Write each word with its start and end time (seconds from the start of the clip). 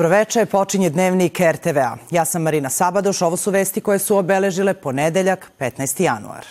Dobroveče, 0.00 0.46
počinje 0.46 0.90
dnevnik 0.90 1.40
RTV-a. 1.40 1.96
Ja 2.10 2.24
sam 2.24 2.42
Marina 2.42 2.70
Sabadoš, 2.70 3.22
ovo 3.22 3.36
su 3.36 3.50
vesti 3.50 3.80
koje 3.80 3.98
su 3.98 4.16
obeležile 4.16 4.74
ponedeljak, 4.74 5.52
15. 5.58 6.02
januar. 6.02 6.46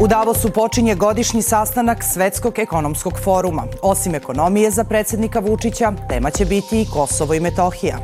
U 0.00 0.06
Davosu 0.06 0.50
počinje 0.50 0.94
godišnji 0.94 1.42
sastanak 1.42 2.04
Svetskog 2.04 2.58
ekonomskog 2.58 3.12
foruma. 3.24 3.66
Osim 3.82 4.14
ekonomije 4.14 4.70
za 4.70 4.84
predsednika 4.84 5.40
Vučića, 5.40 5.92
tema 6.08 6.30
će 6.30 6.44
biti 6.44 6.82
i 6.82 6.86
Kosovo 6.92 7.34
i 7.34 7.40
Metohija. 7.40 7.98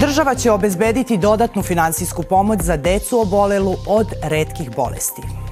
Država 0.00 0.34
će 0.34 0.50
obezbediti 0.50 1.16
dodatnu 1.16 1.62
finansijsku 1.62 2.22
pomoć 2.22 2.60
za 2.62 2.76
decu 2.76 3.20
obolelu 3.20 3.74
od 3.86 4.06
redkih 4.22 4.70
bolesti. 4.76 5.43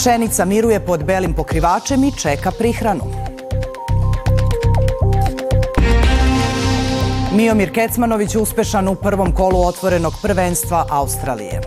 Pšenica 0.00 0.44
miruje 0.44 0.80
pod 0.80 1.04
belim 1.04 1.34
pokrivačem 1.34 2.04
i 2.04 2.12
čeka 2.12 2.50
prihranu. 2.50 3.04
Miomir 7.36 7.72
Kecmanović 7.74 8.34
uspešan 8.34 8.88
u 8.88 8.94
prvom 8.94 9.34
kolu 9.34 9.60
otvorenog 9.66 10.12
prvenstva 10.22 10.86
Australije. 10.90 11.60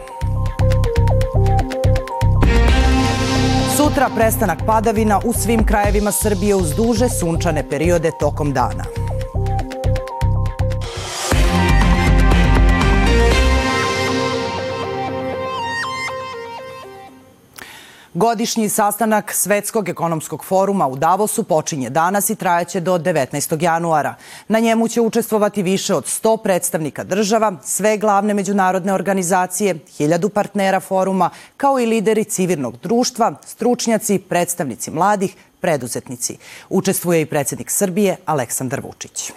Sutra 3.77 4.09
prestanak 4.15 4.59
padavina 4.65 5.19
u 5.25 5.33
svim 5.33 5.65
krajevima 5.65 6.11
Srbije 6.11 6.55
uz 6.55 6.73
duže 6.75 7.09
sunčane 7.09 7.69
periode 7.69 8.11
tokom 8.19 8.53
dana. 8.53 9.02
Godišnji 18.15 18.69
sastanak 18.69 19.33
Svetskog 19.33 19.89
ekonomskog 19.89 20.43
foruma 20.45 20.87
u 20.87 20.95
Davosu 20.95 21.43
počinje 21.43 21.89
danas 21.89 22.29
i 22.29 22.35
trajaće 22.35 22.79
do 22.79 22.97
19. 22.97 23.63
januara. 23.63 24.15
Na 24.47 24.59
njemu 24.59 24.87
će 24.87 25.01
učestvovati 25.01 25.63
više 25.63 25.95
od 25.95 26.05
100 26.05 26.43
predstavnika 26.43 27.03
država, 27.03 27.55
sve 27.63 27.97
glavne 27.97 28.33
međunarodne 28.33 28.93
organizacije, 28.93 29.79
hiljadu 29.97 30.29
partnera 30.29 30.79
foruma, 30.79 31.29
kao 31.57 31.79
i 31.79 31.85
lideri 31.85 32.23
civilnog 32.23 32.77
društva, 32.83 33.33
stručnjaci, 33.45 34.19
predstavnici 34.19 34.91
mladih, 34.91 35.35
preduzetnici. 35.59 36.37
Učestvuje 36.69 37.21
i 37.21 37.25
predsednik 37.25 37.69
Srbije 37.69 38.17
Aleksandar 38.25 38.81
Vučić. 38.83 39.31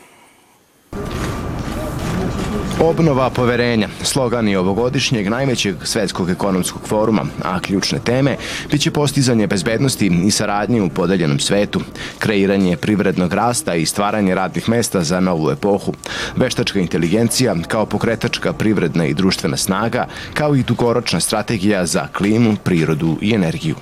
Obnova 2.80 3.30
poverenja, 3.30 3.88
slogan 4.02 4.48
je 4.48 4.58
ovogodišnjeg 4.58 5.28
najvećeg 5.28 5.76
svetskog 5.84 6.30
ekonomskog 6.30 6.82
foruma, 6.88 7.24
a 7.42 7.60
ključne 7.60 7.98
teme 7.98 8.36
biće 8.70 8.90
postizanje 8.90 9.46
bezbednosti 9.46 10.06
i 10.24 10.30
saradnje 10.30 10.82
u 10.82 10.88
podeljenom 10.88 11.38
svetu, 11.38 11.80
kreiranje 12.18 12.76
privrednog 12.76 13.32
rasta 13.32 13.74
i 13.74 13.86
stvaranje 13.86 14.34
radnih 14.34 14.68
mesta 14.68 15.02
za 15.02 15.20
novu 15.20 15.50
epohu, 15.50 15.94
veštačka 16.36 16.80
inteligencija 16.80 17.56
kao 17.68 17.86
pokretačka 17.86 18.52
privredna 18.52 19.06
i 19.06 19.14
društvena 19.14 19.56
snaga, 19.56 20.06
kao 20.34 20.56
i 20.56 20.62
dugoročna 20.62 21.20
strategija 21.20 21.86
za 21.86 22.08
klimu, 22.12 22.56
prirodu 22.64 23.18
i 23.20 23.34
energiju. 23.34 23.76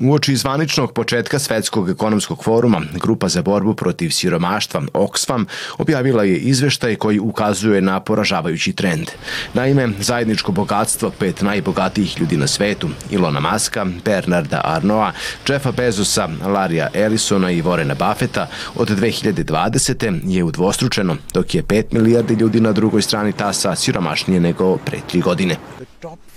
Uoči 0.00 0.36
zvaničnog 0.36 0.92
početka 0.92 1.38
Svetskog 1.38 1.90
ekonomskog 1.90 2.44
foruma, 2.44 2.82
Grupa 2.94 3.28
za 3.28 3.42
borbu 3.42 3.74
protiv 3.74 4.10
siromaštva 4.10 4.82
Oxfam 4.92 5.44
objavila 5.78 6.24
je 6.24 6.36
izveštaj 6.36 6.96
koji 6.96 7.18
ukazuje 7.18 7.80
na 7.80 8.00
poražavajući 8.00 8.72
trend. 8.72 9.10
Naime, 9.54 9.88
zajedničko 10.00 10.52
bogatstvo 10.52 11.10
pet 11.18 11.42
najbogatijih 11.42 12.20
ljudi 12.20 12.36
na 12.36 12.46
svetu, 12.46 12.88
Ilona 13.10 13.40
Maska, 13.40 13.86
Bernarda 14.04 14.60
Arnoa, 14.64 15.12
Jeffa 15.48 15.72
Bezosa, 15.72 16.28
Larija 16.46 16.88
Ellisona 16.94 17.50
i 17.50 17.60
Vorena 17.60 17.94
Buffetta 17.94 18.46
od 18.74 18.88
2020. 18.88 20.20
je 20.24 20.44
udvostručeno, 20.44 21.16
dok 21.34 21.54
je 21.54 21.62
5 21.62 21.84
milijardi 21.90 22.34
ljudi 22.34 22.60
na 22.60 22.72
drugoj 22.72 23.02
strani 23.02 23.32
tasa 23.32 23.74
siromašnije 23.74 24.40
nego 24.40 24.76
pre 24.76 24.98
tri 25.08 25.20
godine. 25.20 25.56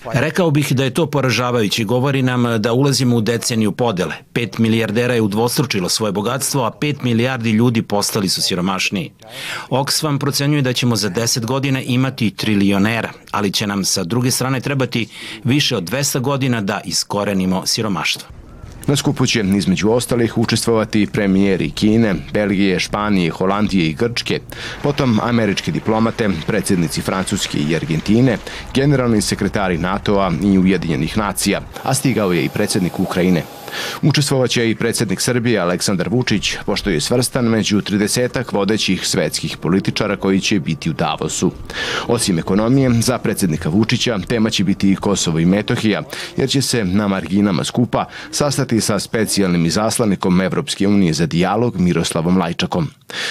Rekao 0.06 0.52
bih 0.52 0.74
da 0.74 0.84
je 0.84 0.94
to 0.94 1.06
poražavajući. 1.06 1.86
Govori 1.86 2.22
nam 2.22 2.62
da 2.62 2.74
ulazimo 2.74 3.16
u 3.16 3.22
deceniju 3.22 3.72
podele. 3.72 4.16
5 4.34 4.60
milijardera 4.60 5.14
je 5.14 5.22
udvostručilo 5.22 5.90
svoje 5.90 6.12
bogatstvo, 6.12 6.64
a 6.64 6.72
5 6.72 7.04
milijardi 7.04 7.52
ljudi 7.52 7.82
postali 7.82 8.30
su 8.30 8.42
siromašniji. 8.42 9.12
Oxfam 9.70 10.20
procenjuje 10.20 10.62
da 10.62 10.74
ćemo 10.74 10.96
za 10.96 11.10
10 11.10 11.46
godina 11.46 11.82
imati 11.82 12.32
trilionera, 12.32 13.12
ali 13.32 13.52
će 13.52 13.68
nam 13.68 13.86
sa 13.86 14.04
druge 14.04 14.32
strane 14.32 14.60
trebati 14.60 15.08
više 15.44 15.78
od 15.78 15.84
200 15.84 16.20
godina 16.20 16.62
da 16.62 16.82
iskorenimo 16.86 17.66
siromaštvo. 17.66 18.30
Na 18.90 18.96
skupu 18.96 19.26
će 19.26 19.40
između 19.40 19.92
ostalih 19.92 20.38
učestvovati 20.38 21.08
premijeri 21.14 21.70
Kine, 21.70 22.16
Belgije, 22.34 22.80
Španije, 22.80 23.32
Holandije 23.32 23.90
i 23.90 23.94
Grčke, 23.94 24.40
potom 24.84 25.20
američki 25.24 25.72
diplomate, 25.72 26.30
predsjednici 26.48 27.02
Francuske 27.02 27.58
i 27.58 27.76
Argentine, 27.76 28.38
generalni 28.74 29.22
sekretari 29.22 29.78
NATO-a 29.78 30.32
i 30.44 30.58
Ujedinjenih 30.58 31.18
nacija, 31.18 31.62
a 31.84 31.94
stigao 31.94 32.34
je 32.34 32.46
i 32.46 32.50
predsjednik 32.50 33.00
Ukrajine 33.00 33.44
Učestvovaće 34.02 34.70
i 34.70 34.76
predsednik 34.76 35.22
Srbije 35.22 35.60
Aleksandar 35.60 36.10
Vučić, 36.10 36.56
pošto 36.66 36.90
je 36.90 37.02
svrstan 37.02 37.46
među 37.46 37.82
30 37.82 38.54
vodećih 38.54 39.08
svetskih 39.08 39.58
političara 39.58 40.16
koji 40.16 40.40
će 40.40 40.60
biti 40.60 40.90
u 40.90 40.94
Davosu. 40.94 41.52
Osim 42.08 42.40
ekonomije, 42.40 42.92
za 43.02 43.18
predsednika 43.18 43.70
Vučića 43.70 44.20
tema 44.28 44.50
će 44.50 44.64
biti 44.64 44.92
i 44.92 44.96
Kosovo 44.96 45.40
i 45.40 45.46
Metohija, 45.46 46.02
jer 46.38 46.50
će 46.50 46.62
se 46.62 46.86
na 46.86 47.08
marginama 47.08 47.64
skupa 47.64 48.06
sastati 48.32 48.82
sa 48.82 49.00
specijalnim 49.00 49.66
izaslanikom 49.66 50.42
Evropske 50.42 50.88
unije 50.88 51.14
za 51.14 51.26
dijalog 51.26 51.80
Miroslavom 51.80 52.38
Lajčakom. 52.38 52.88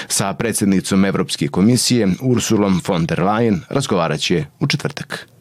Sa 0.09 0.34
predsednicom 0.34 1.05
Evropske 1.05 1.49
komisije 1.49 2.09
Ursulom 2.20 2.81
von 2.88 3.06
der 3.06 3.20
Leyen 3.20 3.60
razgovaraće 3.69 4.44
u 4.60 4.66
četvrtak. 4.66 5.38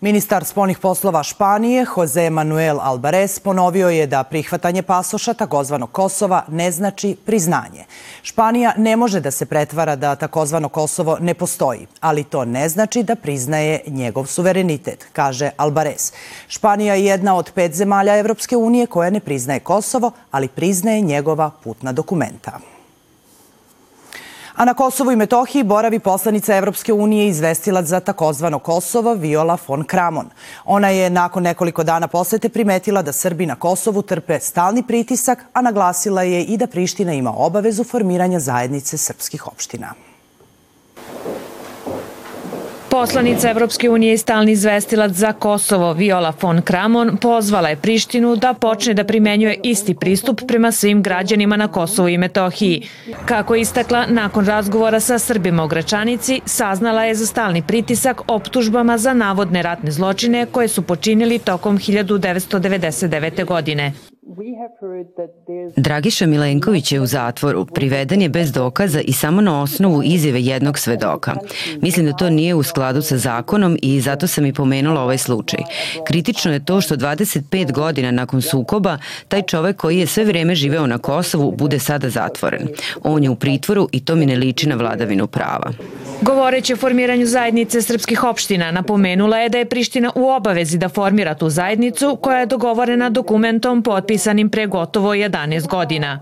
Ministar 0.00 0.44
spoljnih 0.44 0.78
poslova 0.78 1.22
Španije, 1.22 1.86
Jose 1.96 2.30
Manuel 2.30 2.80
Alvarez, 2.80 3.38
ponovio 3.38 3.88
je 3.88 4.06
da 4.06 4.24
prihvatanje 4.24 4.82
pasoša 4.82 5.34
takozvanog 5.34 5.92
Kosova 5.92 6.44
ne 6.48 6.70
znači 6.70 7.16
priznanje. 7.26 7.84
Španija 8.22 8.72
ne 8.76 8.96
može 8.96 9.20
da 9.20 9.30
se 9.30 9.46
pretvara 9.46 9.96
da 9.96 10.14
takozvano 10.14 10.68
Kosovo 10.68 11.16
ne 11.20 11.34
postoji, 11.34 11.86
ali 12.00 12.24
to 12.24 12.44
ne 12.44 12.68
znači 12.68 13.02
da 13.02 13.16
priznaje 13.16 13.80
njegov 13.86 14.26
suverenitet, 14.26 15.06
kaže 15.12 15.50
Alvarez. 15.56 16.12
Španija 16.48 16.94
je 16.94 17.04
jedna 17.04 17.36
od 17.36 17.50
pet 17.54 17.74
zemalja 17.74 18.16
Evropske 18.16 18.56
unije 18.56 18.86
koja 18.86 19.10
ne 19.10 19.20
priznaje 19.20 19.60
Kosovo, 19.60 20.10
ali 20.30 20.48
priznaje 20.48 21.00
njegova 21.00 21.50
putna 21.64 21.92
dokumenta. 21.92 22.77
A 24.58 24.64
na 24.64 24.74
Kosovu 24.74 25.12
i 25.12 25.16
Metohiji 25.16 25.62
boravi 25.64 25.98
poslanica 25.98 26.56
Evropske 26.56 26.92
unije 26.92 27.28
izvestilac 27.28 27.86
za 27.86 28.00
takozvano 28.00 28.58
Kosovo 28.58 29.14
Viola 29.14 29.58
von 29.68 29.84
Kramon. 29.84 30.30
Ona 30.64 30.88
je 30.88 31.10
nakon 31.10 31.42
nekoliko 31.42 31.84
dana 31.84 32.08
posete 32.08 32.48
primetila 32.48 33.02
da 33.02 33.12
Srbi 33.12 33.46
na 33.46 33.54
Kosovu 33.54 34.02
trpe 34.02 34.40
stalni 34.40 34.82
pritisak, 34.82 35.44
a 35.52 35.62
naglasila 35.62 36.22
je 36.22 36.44
i 36.44 36.56
da 36.56 36.66
Priština 36.66 37.12
ima 37.12 37.34
obavezu 37.36 37.84
formiranja 37.84 38.40
zajednice 38.40 38.98
srpskih 38.98 39.46
opština. 39.46 40.07
Poslanica 42.98 43.50
Evropske 43.50 43.90
unije 43.90 44.14
i 44.14 44.18
stalni 44.18 44.52
izvestilac 44.52 45.12
za 45.12 45.32
Kosovo 45.32 45.92
Viola 45.92 46.32
von 46.42 46.62
Kramon 46.62 47.16
pozvala 47.16 47.68
je 47.68 47.76
Prištinu 47.76 48.36
da 48.36 48.54
počne 48.54 48.94
da 48.94 49.04
primenjuje 49.04 49.60
isti 49.62 49.94
pristup 49.94 50.40
prema 50.48 50.72
svim 50.72 51.02
građanima 51.02 51.56
na 51.56 51.68
Kosovu 51.68 52.08
i 52.08 52.18
Metohiji. 52.18 52.88
Kako 53.26 53.54
je 53.54 53.60
istakla, 53.60 54.06
nakon 54.08 54.46
razgovora 54.46 55.00
sa 55.00 55.18
Srbima 55.18 55.64
u 55.64 55.68
Gračanici, 55.68 56.40
saznala 56.44 57.04
je 57.04 57.14
za 57.14 57.26
stalni 57.26 57.62
pritisak 57.62 58.20
optužbama 58.26 58.98
za 58.98 59.14
navodne 59.14 59.62
ratne 59.62 59.90
zločine 59.90 60.46
koje 60.46 60.68
su 60.68 60.82
počinili 60.82 61.38
tokom 61.38 61.78
1999. 61.78 63.44
godine. 63.44 63.92
Dragiša 65.76 66.26
Milenković 66.26 66.92
je 66.92 67.00
u 67.00 67.06
zatvoru, 67.06 67.66
priveden 67.66 68.22
je 68.22 68.28
bez 68.28 68.52
dokaza 68.52 69.00
i 69.00 69.12
samo 69.12 69.40
na 69.40 69.62
osnovu 69.62 70.02
izjave 70.04 70.42
jednog 70.42 70.78
svedoka. 70.78 71.34
Mislim 71.80 72.06
da 72.06 72.12
to 72.12 72.30
nije 72.30 72.54
u 72.54 72.62
skladu 72.62 73.02
sa 73.02 73.18
zakonom 73.18 73.78
i 73.82 74.00
zato 74.00 74.26
sam 74.26 74.46
i 74.46 74.52
pomenula 74.52 75.02
ovaj 75.02 75.18
slučaj. 75.18 75.60
Kritično 76.06 76.52
je 76.52 76.64
to 76.64 76.80
što 76.80 76.96
25 76.96 77.72
godina 77.72 78.10
nakon 78.10 78.42
sukoba 78.42 78.98
taj 79.28 79.42
čovek 79.42 79.76
koji 79.76 79.98
je 79.98 80.06
sve 80.06 80.24
vreme 80.24 80.54
živeo 80.54 80.86
na 80.86 80.98
Kosovu 80.98 81.52
bude 81.52 81.78
sada 81.78 82.10
zatvoren. 82.10 82.68
On 83.02 83.24
je 83.24 83.30
u 83.30 83.36
pritvoru 83.36 83.88
i 83.92 84.04
to 84.04 84.14
mi 84.14 84.26
ne 84.26 84.36
liči 84.36 84.68
na 84.68 84.74
vladavinu 84.74 85.26
prava. 85.26 85.72
Govoreći 86.22 86.72
o 86.72 86.76
formiranju 86.76 87.26
zajednice 87.26 87.82
srpskih 87.82 88.24
opština, 88.24 88.70
napomenula 88.70 89.38
je 89.38 89.48
da 89.48 89.58
je 89.58 89.64
Priština 89.64 90.12
u 90.14 90.28
obavezi 90.28 90.78
da 90.78 90.88
formira 90.88 91.34
tu 91.34 91.48
zajednicu 91.48 92.18
koja 92.22 92.38
je 92.38 92.46
dogovorena 92.46 93.10
dokumentom 93.10 93.82
potpisanim 94.28 94.50
pre 94.50 94.66
gotovo 94.66 95.14
11 95.14 95.68
godina. 95.68 96.20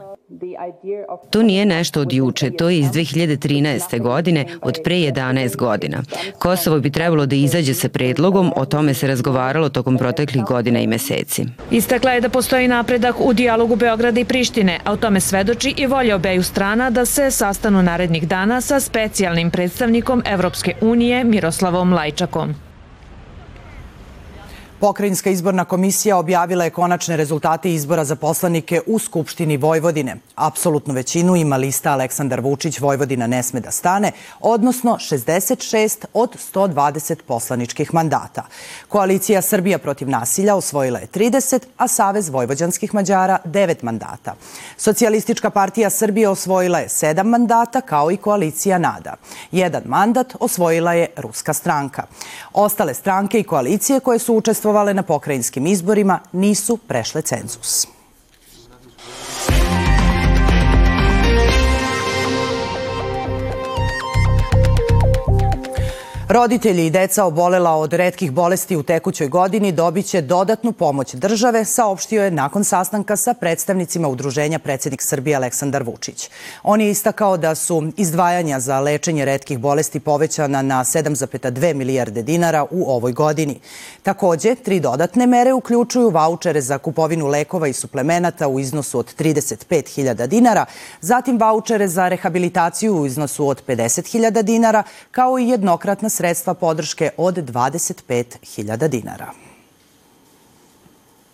To 1.30 1.42
nije 1.42 1.66
nešto 1.66 2.00
od 2.00 2.12
juče, 2.12 2.50
to 2.50 2.68
je 2.68 2.78
iz 2.78 2.86
2013. 2.86 4.00
godine, 4.00 4.44
od 4.62 4.78
pre 4.84 4.94
11 4.94 5.56
godina. 5.56 6.02
Kosovo 6.38 6.80
bi 6.80 6.90
trebalo 6.90 7.26
da 7.26 7.36
izađe 7.36 7.74
sa 7.74 7.88
predlogom, 7.88 8.52
o 8.56 8.64
tome 8.64 8.94
se 8.94 9.06
razgovaralo 9.06 9.68
tokom 9.68 9.98
proteklih 9.98 10.44
godina 10.44 10.80
i 10.80 10.86
meseci. 10.86 11.44
Istakla 11.70 12.12
je 12.12 12.20
da 12.20 12.28
postoji 12.28 12.68
napredak 12.68 13.16
u 13.20 13.32
dijalogu 13.32 13.76
Beograda 13.76 14.20
i 14.20 14.24
Prištine, 14.24 14.80
a 14.84 14.92
o 14.92 14.96
tome 14.96 15.20
svedoči 15.20 15.74
i 15.76 15.86
volja 15.86 16.16
obeju 16.16 16.42
strana 16.42 16.90
da 16.90 17.04
se 17.04 17.30
sastanu 17.30 17.82
narednih 17.82 18.28
dana 18.28 18.60
sa 18.60 18.80
specijalnim 18.80 19.50
predstavnikom 19.50 20.22
Evropske 20.26 20.74
unije 20.80 21.24
Miroslavom 21.24 21.92
Lajčakom. 21.92 22.65
Pokrajinska 24.86 25.30
izborna 25.30 25.64
komisija 25.64 26.16
objavila 26.16 26.64
je 26.64 26.70
konačne 26.70 27.16
rezultate 27.16 27.72
izbora 27.74 28.04
za 28.04 28.16
poslanike 28.16 28.80
u 28.86 28.98
Skupštini 28.98 29.56
Vojvodine. 29.56 30.16
Apsolutnu 30.34 30.94
većinu 30.94 31.36
ima 31.36 31.56
lista 31.56 31.92
Aleksandar 31.92 32.40
Vučić 32.40 32.80
Vojvodina 32.80 33.26
ne 33.26 33.42
sme 33.42 33.60
da 33.60 33.70
stane, 33.70 34.12
odnosno 34.40 34.92
66 35.00 36.04
od 36.14 36.36
120 36.54 37.16
poslaničkih 37.26 37.94
mandata. 37.94 38.42
Koalicija 38.88 39.42
Srbija 39.42 39.78
protiv 39.78 40.08
nasilja 40.08 40.54
osvojila 40.54 40.98
je 40.98 41.06
30, 41.06 41.60
a 41.76 41.88
Savez 41.88 42.28
Vojvođanskih 42.28 42.94
Mađara 42.94 43.38
9 43.44 43.82
mandata. 43.82 44.34
Socijalistička 44.76 45.50
partija 45.50 45.90
Srbije 45.90 46.28
osvojila 46.28 46.78
je 46.78 46.88
7 46.88 47.22
mandata, 47.22 47.80
kao 47.80 48.10
i 48.10 48.16
koalicija 48.16 48.78
NADA. 48.78 49.14
Jedan 49.52 49.82
mandat 49.84 50.34
osvojila 50.40 50.92
je 50.92 51.06
Ruska 51.16 51.52
stranka. 51.52 52.02
Ostale 52.52 52.94
stranke 52.94 53.40
i 53.40 53.44
koalicije 53.44 54.00
koje 54.00 54.18
su 54.18 54.34
učestvovali 54.34 54.75
učestvovale 54.76 54.94
na 54.94 55.02
pokrajinskim 55.02 55.66
izborima 55.66 56.20
nisu 56.32 56.76
prešle 56.76 57.22
cenzus. 57.22 57.95
Roditelji 66.28 66.86
i 66.86 66.90
deca 66.90 67.24
obolela 67.24 67.74
od 67.74 67.92
redkih 67.92 68.32
bolesti 68.32 68.76
u 68.76 68.82
tekućoj 68.82 69.28
godini 69.28 69.72
dobiće 69.72 70.20
dodatnu 70.20 70.72
pomoć 70.72 71.14
države, 71.14 71.64
saopštio 71.64 72.24
je 72.24 72.30
nakon 72.30 72.64
sastanka 72.64 73.16
sa 73.16 73.34
predstavnicima 73.34 74.08
udruženja 74.08 74.58
predsednik 74.58 75.02
Srbije 75.02 75.36
Aleksandar 75.36 75.82
Vučić. 75.82 76.30
On 76.62 76.80
je 76.80 76.90
istakao 76.90 77.36
da 77.36 77.54
su 77.54 77.92
izdvajanja 77.96 78.60
za 78.60 78.80
lečenje 78.80 79.24
redkih 79.24 79.58
bolesti 79.58 80.00
povećana 80.00 80.62
na 80.62 80.84
7,2 80.84 81.74
milijarde 81.74 82.22
dinara 82.22 82.66
u 82.70 82.90
ovoj 82.90 83.12
godini. 83.12 83.60
Takođe, 84.02 84.54
tri 84.54 84.80
dodatne 84.80 85.26
mere 85.26 85.52
uključuju 85.52 86.10
vaučere 86.10 86.60
za 86.60 86.78
kupovinu 86.78 87.26
lekova 87.26 87.68
i 87.68 87.72
suplemenata 87.72 88.48
u 88.48 88.60
iznosu 88.60 88.98
od 88.98 89.14
35.000 89.18 90.26
dinara, 90.26 90.64
zatim 91.00 91.38
vaučere 91.38 91.88
za 91.88 92.08
rehabilitaciju 92.08 92.96
u 92.96 93.06
iznosu 93.06 93.48
od 93.48 93.62
50.000 93.66 94.42
dinara, 94.42 94.82
kao 95.10 95.38
i 95.38 95.48
jednokratna 95.48 96.08
sredstva 96.16 96.54
podrške 96.54 97.10
od 97.16 97.34
25.000 97.34 98.88
dinara. 98.88 99.30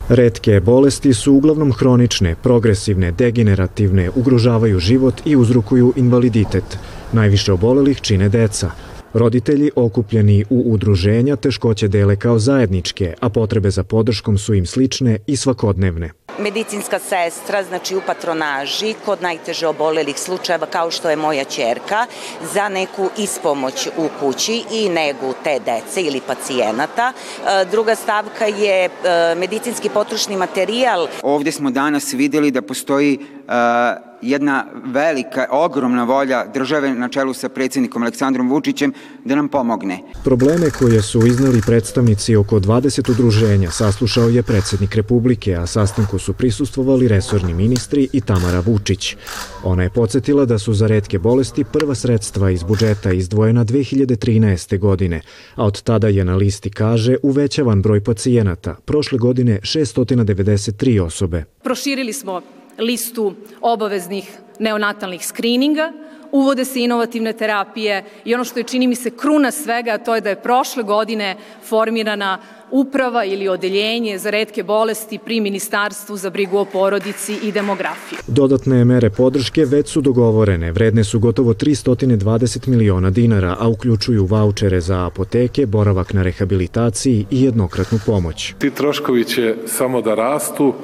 Redke 0.09 0.61
bolesti 0.61 1.15
su 1.15 1.33
uglavnom 1.33 1.73
hronične, 1.73 2.35
progresivne, 2.43 3.13
degenerativne, 3.13 4.11
ugrožavaju 4.11 4.79
život 4.79 5.23
i 5.25 5.37
uzrukuju 5.37 5.93
invaliditet. 5.97 6.79
Najviše 7.13 7.53
obolelih 7.53 8.01
čine 8.01 8.29
deca. 8.29 8.71
Roditelji 9.13 9.71
okupljeni 9.77 10.45
u 10.51 10.63
udruženja 10.73 11.37
teškoće 11.37 11.89
dele 11.89 12.17
kao 12.17 12.39
zajedničke, 12.39 13.15
a 13.21 13.29
potrebe 13.29 13.71
za 13.71 13.85
podrškom 13.85 14.39
su 14.39 14.55
im 14.55 14.67
slične 14.67 15.19
i 15.27 15.37
svakodnevne 15.37 16.11
medicinska 16.39 16.99
sestra, 16.99 17.63
znači 17.63 17.97
u 17.97 18.01
patronaži, 18.07 18.95
kod 19.05 19.23
najteže 19.23 19.67
obolelih 19.67 20.19
slučajeva 20.19 20.67
kao 20.67 20.91
što 20.91 21.11
je 21.11 21.17
moja 21.17 21.45
čerka, 21.45 22.07
za 22.55 22.69
neku 22.69 23.11
ispomoć 23.19 23.89
u 23.97 24.09
kući 24.21 24.65
i 24.73 24.89
negu 24.89 25.35
te 25.45 25.59
dece 25.59 26.03
ili 26.03 26.21
pacijenata. 26.27 27.13
E, 27.13 27.65
druga 27.71 27.95
stavka 27.95 28.47
je 28.47 28.85
e, 28.85 28.91
medicinski 29.35 29.89
potrošni 29.89 30.37
materijal. 30.37 31.07
Ovde 31.23 31.53
smo 31.53 31.71
danas 31.71 32.13
videli 32.13 32.51
da 32.51 32.63
postoji 32.63 33.19
e, 33.49 34.13
jedna 34.23 34.67
velika, 34.85 35.47
ogromna 35.51 36.05
volja 36.05 36.45
države 36.55 36.95
na 36.95 37.09
čelu 37.09 37.35
sa 37.35 37.49
predsednikom 37.49 38.03
Aleksandrom 38.03 38.51
Vučićem 38.51 38.93
da 39.25 39.35
nam 39.35 39.49
pomogne. 39.49 39.99
Probleme 40.25 40.71
koje 40.71 41.03
su 41.03 41.27
iznali 41.27 41.63
predstavnici 41.67 42.37
oko 42.37 42.61
20 42.61 43.11
udruženja 43.11 43.71
saslušao 43.71 44.29
je 44.29 44.43
predsednik 44.43 44.95
Republike, 44.95 45.55
a 45.55 45.67
sastanku 45.67 46.19
su 46.23 46.33
prisustvovali 46.33 47.09
resorni 47.09 47.55
ministri 47.55 48.09
i 48.13 48.21
Tamara 48.21 48.61
Vučić. 48.61 49.17
Ona 49.65 49.83
je 49.83 49.91
podsjetila 49.91 50.45
da 50.45 50.59
su 50.59 50.75
za 50.75 50.87
redke 50.87 51.19
bolesti 51.19 51.65
prva 51.65 51.95
sredstva 51.95 52.51
iz 52.51 52.63
budžeta 52.63 53.13
izdvojena 53.13 53.65
2013. 53.65 54.79
godine, 54.79 55.21
a 55.55 55.67
od 55.67 55.83
tada 55.83 56.09
je 56.09 56.25
na 56.25 56.37
listi, 56.37 56.71
kaže, 56.71 57.17
uvećavan 57.23 57.83
broj 57.83 58.05
pacijenata, 58.05 58.77
prošle 58.85 59.19
godine 59.19 59.61
693 59.63 61.01
osobe. 61.01 61.45
Proširili 61.65 62.13
smo 62.13 62.41
listu 62.79 63.35
obaveznih 63.61 64.39
neonatalnih 64.59 65.27
skrininga, 65.27 65.93
uvode 66.33 66.65
se 66.65 66.81
inovativne 66.81 67.33
terapije 67.33 68.05
i 68.25 68.35
ono 68.35 68.45
što 68.45 68.61
je 68.61 68.65
čini 68.65 68.87
mi 68.87 68.95
se 68.95 69.11
kruna 69.11 69.51
svega, 69.51 69.99
to 69.99 70.15
je 70.15 70.21
da 70.21 70.29
je 70.29 70.43
prošle 70.43 70.83
godine 70.83 71.37
formirana 71.69 72.39
uprava 72.71 73.25
ili 73.25 73.49
odeljenje 73.49 74.19
za 74.19 74.31
redke 74.31 74.63
bolesti 74.63 75.19
pri 75.19 75.41
Ministarstvu 75.41 76.17
za 76.17 76.31
brigu 76.31 76.59
o 76.59 76.65
porodici 76.65 77.37
i 77.43 77.53
demografiju. 77.53 78.19
Dodatne 78.27 78.85
mere 78.85 79.11
podrške 79.11 79.65
već 79.65 79.89
su 79.89 80.01
dogovorene, 80.01 80.73
vredne 80.73 81.05
su 81.05 81.21
gotovo 81.21 81.55
320 81.55 82.69
miliona 82.69 83.11
dinara, 83.11 83.57
a 83.61 83.69
uključuju 83.69 84.27
vaučere 84.27 84.81
za 84.81 85.07
apoteke, 85.07 85.67
boravak 85.67 86.13
na 86.13 86.23
rehabilitaciji 86.23 87.27
i 87.31 87.43
jednokratnu 87.43 87.99
pomoć. 88.07 88.55
Ti 88.59 88.71
troškovi 88.71 89.25
će 89.25 89.55
samo 89.67 90.03
da 90.03 90.15
rastu, 90.15 90.75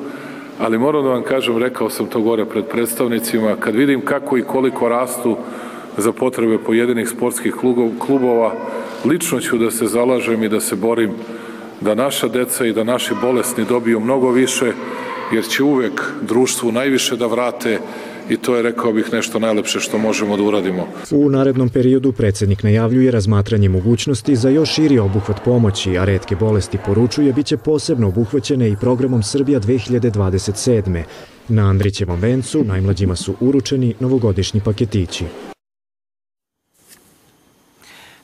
ali 0.58 0.78
moram 0.78 1.04
da 1.04 1.10
vam 1.10 1.22
kažem, 1.22 1.58
rekao 1.58 1.90
sam 1.90 2.06
to 2.06 2.20
gore 2.20 2.44
pred 2.44 2.64
predstavnicima, 2.64 3.56
kad 3.60 3.74
vidim 3.74 4.00
kako 4.00 4.38
i 4.38 4.42
koliko 4.42 4.88
rastu 4.88 5.36
za 5.96 6.12
potrebe 6.12 6.58
pojedinih 6.58 7.08
sportskih 7.08 7.54
klubova, 7.98 8.52
lično 9.04 9.40
ću 9.40 9.58
da 9.58 9.70
se 9.70 9.86
zalažem 9.86 10.42
i 10.42 10.48
da 10.48 10.60
se 10.60 10.76
borim 10.76 11.10
da 11.80 11.94
naša 11.94 12.28
deca 12.28 12.66
i 12.66 12.72
da 12.72 12.84
naši 12.84 13.14
bolesni 13.22 13.64
dobiju 13.64 14.00
mnogo 14.00 14.30
više, 14.30 14.72
jer 15.32 15.44
će 15.44 15.62
uvek 15.62 16.12
društvu 16.22 16.72
najviše 16.72 17.16
da 17.16 17.26
vrate 17.26 17.78
i 18.30 18.37
to 18.37 18.56
je, 18.56 18.62
rekao 18.62 18.92
bih, 18.92 19.12
nešto 19.12 19.38
najlepše 19.38 19.80
što 19.80 19.99
možemo 19.99 20.37
da 20.37 20.42
uradimo. 20.42 20.88
U 21.11 21.30
narednom 21.30 21.68
periodu 21.68 22.12
predsednik 22.12 22.62
najavljuje 22.62 23.11
razmatranje 23.11 23.68
mogućnosti 23.68 24.37
za 24.37 24.49
još 24.49 24.75
širi 24.75 24.99
obuhvat 24.99 25.44
pomoći, 25.44 25.99
a 25.99 26.04
redke 26.04 26.37
bolesti 26.37 26.78
poručuje 26.87 27.32
biće 27.32 27.56
posebno 27.56 28.08
obuhvaćene 28.08 28.70
i 28.70 28.76
programom 28.76 29.23
Srbija 29.23 29.61
2027. 29.61 31.02
Na 31.49 31.68
Andrićevom 31.70 32.20
vencu 32.20 32.64
najmlađima 32.64 33.16
su 33.16 33.35
uručeni 33.40 33.94
novogodišnji 34.00 34.61
paketići. 34.64 35.25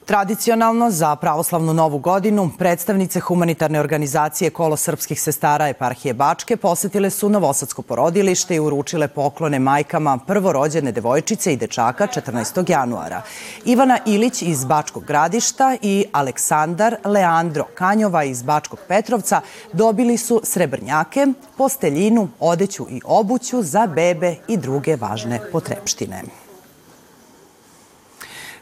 Tradicionalno 0.06 0.90
za 0.90 1.16
pravoslavnu 1.16 1.75
novu 1.75 1.99
godinu 1.99 2.50
predstavnice 2.58 3.20
humanitarne 3.20 3.80
organizacije 3.80 4.50
Kolo 4.50 4.76
srpskih 4.76 5.20
sestara 5.20 5.68
eparhije 5.68 6.14
Bačke 6.14 6.56
posetile 6.56 7.11
su 7.11 7.28
Novosadsko 7.28 7.82
porodilište 7.82 8.56
i 8.56 8.61
uručile 8.61 9.08
poklone 9.08 9.58
majkama 9.58 10.18
prvorođene 10.26 10.92
devojčice 10.92 11.52
i 11.52 11.56
dečaka 11.56 12.06
14. 12.06 12.70
januara. 12.70 13.23
Ivana 13.64 13.99
Ilić 14.06 14.42
iz 14.42 14.64
Bačkog 14.64 15.04
gradišta 15.04 15.76
i 15.82 16.04
Aleksandar 16.12 16.96
Leandro 17.04 17.64
Kanjova 17.75 18.25
iz 18.25 18.42
Bačkog 18.42 18.78
Petrovca 18.88 19.40
dobili 19.73 20.16
su 20.16 20.40
srebrnjake, 20.44 21.26
posteljinu, 21.56 22.28
odeću 22.40 22.87
i 22.90 23.00
obuću 23.04 23.62
za 23.62 23.87
bebe 23.87 24.37
i 24.49 24.56
druge 24.56 24.96
važne 24.96 25.40
potrebštine. 25.52 26.43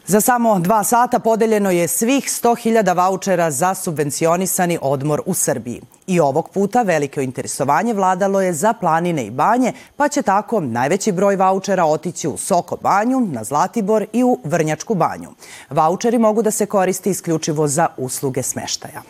Za 0.05 0.21
samo 0.21 0.59
dva 0.59 0.83
sata 0.83 1.19
podeljeno 1.19 1.71
je 1.71 1.87
svih 1.87 2.23
100.000 2.23 2.95
vaučera 2.95 3.51
za 3.51 3.73
subvencionisani 3.75 4.79
odmor 4.81 5.21
u 5.25 5.33
Srbiji. 5.33 5.81
I 6.07 6.19
ovog 6.19 6.49
puta 6.49 6.81
veliko 6.81 7.21
interesovanje 7.21 7.93
vladalo 7.93 8.41
je 8.41 8.53
za 8.53 8.73
planine 8.73 9.25
i 9.25 9.31
banje, 9.31 9.73
pa 9.97 10.07
će 10.07 10.21
tako 10.21 10.59
najveći 10.59 11.11
broj 11.11 11.35
vaučera 11.35 11.85
otići 11.85 12.27
u 12.27 12.37
Soko 12.37 12.77
banju, 12.81 13.19
na 13.19 13.43
Zlatibor 13.43 14.05
i 14.13 14.23
u 14.23 14.39
Vrnjačku 14.43 14.95
banju. 14.95 15.29
Vaučeri 15.69 16.17
mogu 16.17 16.41
da 16.41 16.51
se 16.51 16.65
koriste 16.65 17.09
isključivo 17.09 17.67
za 17.67 17.87
usluge 17.97 18.43
smeštaja. 18.43 19.01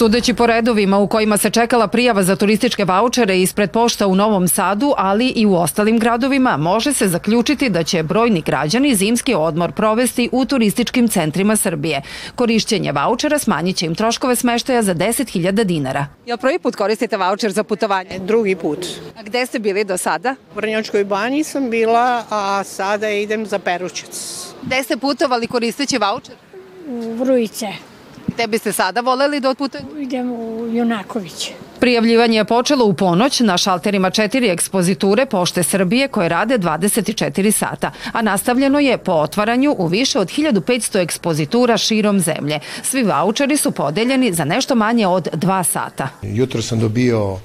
Sudeći 0.00 0.34
po 0.34 0.46
redovima 0.46 0.98
u 0.98 1.06
kojima 1.06 1.36
se 1.36 1.50
čekala 1.50 1.88
prijava 1.88 2.22
za 2.22 2.36
turističke 2.36 2.84
vaučere 2.84 3.40
ispred 3.40 3.70
pošta 3.70 4.06
u 4.06 4.14
Novom 4.14 4.48
Sadu, 4.48 4.94
ali 4.96 5.28
i 5.28 5.46
u 5.46 5.54
ostalim 5.54 5.98
gradovima, 5.98 6.56
može 6.56 6.92
se 6.92 7.08
zaključiti 7.08 7.68
da 7.68 7.82
će 7.84 8.02
brojni 8.02 8.40
građani 8.40 8.94
zimski 8.94 9.34
odmor 9.34 9.72
provesti 9.72 10.28
u 10.32 10.44
turističkim 10.44 11.08
centrima 11.08 11.56
Srbije. 11.56 12.02
Korišćenje 12.34 12.92
vaučera 12.92 13.38
smanjit 13.38 13.76
će 13.76 13.86
im 13.86 13.94
troškove 13.94 14.36
smeštaja 14.36 14.82
za 14.82 14.94
10.000 14.94 15.64
dinara. 15.64 16.06
Jel 16.26 16.36
prvi 16.36 16.58
put 16.58 16.76
koristite 16.76 17.16
vaučer 17.16 17.52
za 17.52 17.64
putovanje? 17.64 18.18
Drugi 18.18 18.56
put. 18.56 18.86
A 19.18 19.22
gde 19.22 19.46
ste 19.46 19.58
bili 19.58 19.84
do 19.84 19.96
sada? 19.96 20.34
U 20.52 20.56
Vrnjačkoj 20.56 21.04
banji 21.04 21.44
sam 21.44 21.70
bila, 21.70 22.24
a 22.30 22.64
sada 22.64 23.10
idem 23.10 23.46
za 23.46 23.58
Perućac. 23.58 24.46
Gde 24.62 24.82
ste 24.82 24.96
putovali 24.96 25.46
koristeći 25.46 25.98
vaučer? 25.98 26.34
U 26.86 27.14
Vrujice. 27.14 27.89
Gde 28.34 28.46
biste 28.46 28.72
sada 28.72 29.00
voleli 29.00 29.40
da 29.40 29.50
otputujete? 29.50 29.86
Idem 30.00 30.32
u 30.32 30.66
Junaković. 30.72 31.50
Prijavljivanje 31.80 32.36
je 32.36 32.44
počelo 32.44 32.84
u 32.84 32.94
ponoć 32.94 33.40
na 33.40 33.58
šalterima 33.58 34.10
četiri 34.10 34.48
ekspoziture 34.48 35.26
Pošte 35.26 35.62
Srbije 35.62 36.08
koje 36.08 36.28
rade 36.28 36.58
24 36.58 37.50
sata, 37.50 37.92
a 38.12 38.22
nastavljeno 38.22 38.78
je 38.78 38.98
po 38.98 39.12
otvaranju 39.12 39.74
u 39.78 39.86
više 39.86 40.18
od 40.18 40.28
1500 40.28 41.02
ekspozitura 41.02 41.78
širom 41.78 42.20
zemlje. 42.20 42.60
Svi 42.82 43.02
vaučeri 43.02 43.56
su 43.56 43.70
podeljeni 43.70 44.32
za 44.32 44.44
nešto 44.44 44.74
manje 44.74 45.06
od 45.06 45.28
dva 45.32 45.64
sata. 45.64 46.08
Jutro 46.22 46.62
sam 46.62 46.80
dobio 46.80 47.38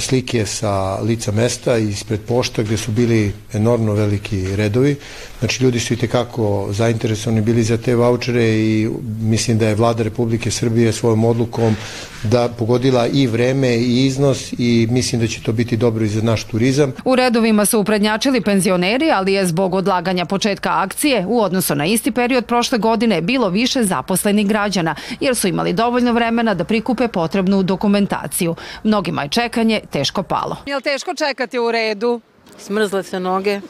slike 0.00 0.46
sa 0.46 1.00
lica 1.00 1.32
mesta 1.32 1.76
ispred 1.76 2.20
pošta 2.20 2.62
gde 2.62 2.76
su 2.76 2.90
bili 2.90 3.32
enormno 3.52 3.92
veliki 3.92 4.56
redovi. 4.56 4.96
Znači 5.38 5.64
ljudi 5.64 5.80
su 5.80 5.94
i 5.94 5.96
tekako 5.96 6.68
zainteresovani 6.70 7.40
bili 7.40 7.62
za 7.62 7.76
te 7.76 7.94
vouchere 7.94 8.44
i 8.44 8.88
mislim 9.20 9.58
da 9.58 9.68
je 9.68 9.74
vlada 9.74 10.02
Republike 10.02 10.50
Srbije 10.50 10.92
svojom 10.92 11.24
odlukom 11.24 11.76
da 12.22 12.48
pogodila 12.48 13.06
i 13.06 13.26
vreme 13.26 13.76
i 13.76 14.06
iznos 14.06 14.52
i 14.58 14.88
mislim 14.90 15.20
da 15.20 15.26
će 15.26 15.42
to 15.42 15.52
biti 15.52 15.76
dobro 15.76 16.04
i 16.04 16.08
za 16.08 16.22
naš 16.22 16.44
turizam. 16.44 16.92
U 17.04 17.16
redovima 17.16 17.66
su 17.66 17.80
uprednjačili 17.80 18.40
penzioneri, 18.40 19.10
ali 19.10 19.32
je 19.32 19.46
zbog 19.46 19.74
odlaganja 19.74 20.24
početka 20.24 20.70
akcije 20.72 21.26
u 21.26 21.40
odnosu 21.40 21.74
na 21.74 21.86
isti 21.86 22.10
period 22.10 22.46
prošle 22.46 22.78
godine 22.78 23.20
bilo 23.20 23.48
više 23.48 23.84
zaposlenih 23.84 24.46
građana, 24.46 24.94
jer 25.20 25.36
su 25.36 25.48
imali 25.48 25.72
dovoljno 25.72 26.12
vremena 26.12 26.54
da 26.54 26.64
prikupe 26.64 27.08
potrebnu 27.08 27.62
dokumentaciju. 27.62 28.54
Mnogima 28.84 29.22
je 29.22 29.28
čekanje 29.56 29.80
teško 29.90 30.22
palo. 30.22 30.56
Je 30.66 30.76
li 30.76 30.82
teško 30.82 31.14
čekati 31.14 31.58
u 31.58 31.72
redu? 31.72 32.20
Smrzle 32.58 33.02
se 33.02 33.20
noge. 33.20 33.60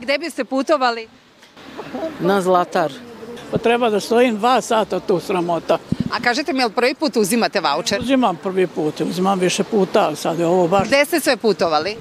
Gde 0.00 0.18
biste 0.18 0.44
putovali? 0.44 1.08
Na 2.20 2.40
Zlatar. 2.40 2.92
Pa 3.50 3.58
treba 3.58 3.90
da 3.90 4.00
stojim 4.00 4.38
dva 4.38 4.60
sata 4.60 5.00
tu 5.00 5.20
sramota. 5.20 5.78
A 6.12 6.20
kažete 6.22 6.52
mi, 6.52 6.58
je 6.58 6.66
li 6.66 6.72
prvi 6.72 6.94
put 6.94 7.16
uzimate 7.16 7.60
voucher? 7.60 8.00
Uzimam 8.00 8.36
prvi 8.36 8.66
put, 8.66 9.00
uzimam 9.00 9.38
više 9.38 9.64
puta, 9.64 10.06
ali 10.06 10.16
sad 10.16 10.38
je 10.38 10.46
ovo 10.46 10.68
baš... 10.68 10.86
Gde 10.88 11.04
ste 11.04 11.20
sve 11.20 11.36
putovali? 11.36 11.96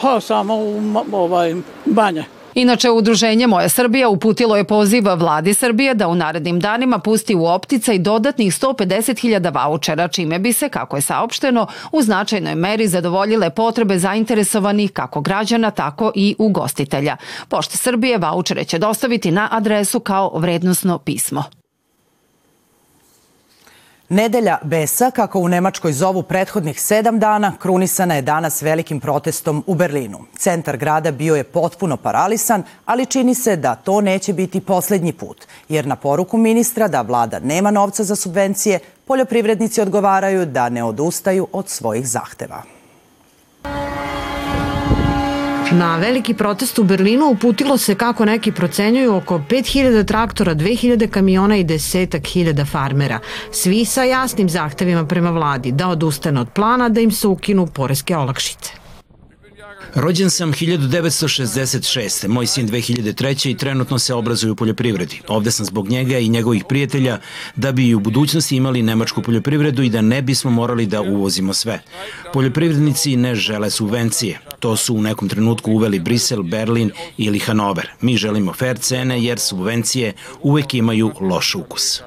Pa 0.00 0.20
samo 0.20 0.54
u 0.54 0.82
ovaj, 1.12 1.54
banje. 1.84 2.24
Inače, 2.54 2.90
Udruženje 2.90 3.46
Moja 3.46 3.68
Srbija 3.68 4.08
uputilo 4.08 4.56
je 4.56 4.64
poziv 4.64 5.04
vladi 5.16 5.54
Srbije 5.54 5.94
da 5.94 6.08
u 6.08 6.14
narednim 6.14 6.60
danima 6.60 6.98
pusti 6.98 7.34
u 7.34 7.46
optica 7.46 7.92
i 7.92 7.98
dodatnih 7.98 8.52
150.000 8.52 9.54
vaučera, 9.54 10.08
čime 10.08 10.38
bi 10.38 10.52
se, 10.52 10.68
kako 10.68 10.96
je 10.96 11.02
saopšteno, 11.02 11.66
u 11.92 12.02
značajnoj 12.02 12.54
meri 12.54 12.88
zadovoljile 12.88 13.50
potrebe 13.50 13.98
zainteresovanih 13.98 14.92
kako 14.92 15.20
građana, 15.20 15.70
tako 15.70 16.12
i 16.14 16.34
ugostitelja. 16.38 17.16
Pošte 17.48 17.76
Srbije 17.76 18.18
vaučere 18.18 18.64
će 18.64 18.78
dostaviti 18.78 19.30
na 19.30 19.48
adresu 19.50 20.00
kao 20.00 20.30
vrednostno 20.34 20.98
pismo. 20.98 21.44
Nedelja 24.12 24.58
besa, 24.62 25.10
kako 25.10 25.38
u 25.38 25.48
Nemačkoj 25.48 25.92
zovu 25.92 26.22
prethodnih 26.22 26.80
sedam 26.80 27.18
dana, 27.18 27.52
krunisana 27.58 28.14
je 28.14 28.22
danas 28.22 28.62
velikim 28.62 29.00
protestom 29.00 29.64
u 29.66 29.74
Berlinu. 29.74 30.18
Centar 30.36 30.76
grada 30.76 31.10
bio 31.10 31.36
je 31.36 31.44
potpuno 31.44 31.96
paralisan, 31.96 32.62
ali 32.84 33.06
čini 33.06 33.34
se 33.34 33.56
da 33.56 33.74
to 33.74 34.00
neće 34.00 34.32
biti 34.32 34.60
poslednji 34.60 35.12
put, 35.12 35.46
jer 35.68 35.86
na 35.86 35.96
poruku 35.96 36.38
ministra 36.38 36.88
da 36.88 37.02
vlada 37.02 37.38
nema 37.38 37.70
novca 37.70 38.04
za 38.04 38.16
subvencije, 38.16 38.78
poljoprivrednici 39.04 39.80
odgovaraju 39.80 40.46
da 40.46 40.68
ne 40.68 40.84
odustaju 40.84 41.48
od 41.52 41.68
svojih 41.68 42.08
zahteva. 42.08 42.62
Na 45.78 45.96
veliki 45.96 46.34
protest 46.34 46.78
u 46.78 46.84
Berlinu 46.84 47.26
uputilo 47.26 47.78
se, 47.78 47.94
kako 47.94 48.24
neki 48.24 48.52
procenjuju, 48.52 49.14
oko 49.16 49.40
5000 49.50 50.06
traktora, 50.06 50.54
2000 50.54 51.10
kamiona 51.10 51.56
i 51.56 51.64
desetak 51.64 52.26
hiljada 52.26 52.64
farmera. 52.64 53.18
Svi 53.50 53.84
sa 53.84 54.02
jasnim 54.02 54.48
zahtevima 54.48 55.06
prema 55.06 55.30
vladi 55.30 55.72
da 55.72 55.88
odustane 55.88 56.40
od 56.40 56.48
plana 56.54 56.88
da 56.88 57.00
im 57.00 57.10
se 57.10 57.28
ukinu 57.28 57.66
poreske 57.66 58.16
olakšice. 58.16 58.81
Rođen 59.94 60.30
sam 60.30 60.52
1966. 60.52 62.28
Moj 62.28 62.46
sin 62.46 62.68
2003. 62.68 63.50
i 63.50 63.56
trenutno 63.56 63.98
se 63.98 64.14
obrazuje 64.14 64.50
u 64.50 64.56
poljoprivredi. 64.56 65.20
Ovde 65.28 65.50
sam 65.50 65.66
zbog 65.66 65.88
njega 65.88 66.18
i 66.18 66.28
njegovih 66.28 66.64
prijatelja 66.68 67.18
da 67.56 67.72
bi 67.72 67.88
i 67.88 67.94
u 67.94 68.00
budućnosti 68.00 68.56
imali 68.56 68.82
nemačku 68.82 69.22
poljoprivredu 69.22 69.82
i 69.82 69.90
da 69.90 70.00
ne 70.00 70.22
bismo 70.22 70.50
morali 70.50 70.86
da 70.86 71.00
uvozimo 71.00 71.52
sve. 71.52 71.80
Poljoprivrednici 72.32 73.16
ne 73.16 73.34
žele 73.34 73.70
subvencije. 73.70 74.40
To 74.60 74.76
su 74.76 74.94
u 74.94 75.02
nekom 75.02 75.28
trenutku 75.28 75.72
uveli 75.72 75.98
Brisel, 75.98 76.42
Berlin 76.42 76.90
ili 77.16 77.38
Hanover. 77.38 77.88
Mi 78.00 78.16
želimo 78.16 78.52
fair 78.52 78.78
cene 78.78 79.24
jer 79.24 79.38
subvencije 79.38 80.12
uvek 80.42 80.74
imaju 80.74 81.12
loš 81.20 81.54
ukus. 81.54 82.02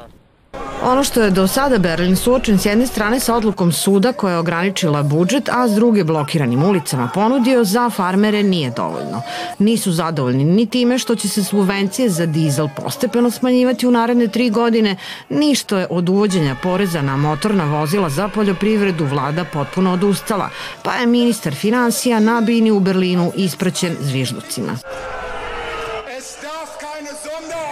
Ono 0.84 1.04
što 1.04 1.22
je 1.22 1.30
do 1.32 1.48
sada 1.48 1.78
Berlin 1.78 2.16
suočen 2.16 2.60
s 2.60 2.66
jedne 2.66 2.88
strane 2.88 3.20
sa 3.20 3.36
odlukom 3.36 3.72
suda 3.72 4.14
koja 4.14 4.32
je 4.32 4.38
ograničila 4.38 5.04
budžet, 5.04 5.50
a 5.50 5.68
s 5.68 5.76
druge 5.76 6.04
blokiranim 6.04 6.64
ulicama 6.64 7.10
ponudio 7.14 7.64
za 7.64 7.90
farmere 7.90 8.44
nije 8.44 8.70
dovoljno. 8.70 9.22
Nisu 9.60 9.92
zadovoljni 9.92 10.44
ni 10.44 10.66
time 10.66 10.98
što 10.98 11.16
će 11.16 11.30
se 11.30 11.44
subvencije 11.44 12.10
za 12.10 12.26
dizel 12.26 12.68
postepeno 12.76 13.32
smanjivati 13.32 13.88
u 13.88 13.92
naredne 13.92 14.28
tri 14.28 14.50
godine, 14.50 14.96
ni 15.30 15.56
što 15.56 15.78
je 15.78 15.88
od 15.90 16.10
uvođenja 16.10 16.56
poreza 16.64 17.02
na 17.02 17.18
motorna 17.18 17.66
vozila 17.80 18.10
za 18.10 18.28
poljoprivredu 18.28 19.06
vlada 19.06 19.44
potpuno 19.44 19.94
odustala, 19.94 20.50
pa 20.84 20.94
je 20.94 21.08
ministar 21.08 21.56
financija 21.56 22.20
na 22.20 22.42
bini 22.42 22.72
u 22.72 22.80
Berlinu 22.80 23.32
ispraćen 23.36 23.96
zvižducima. 24.02 24.78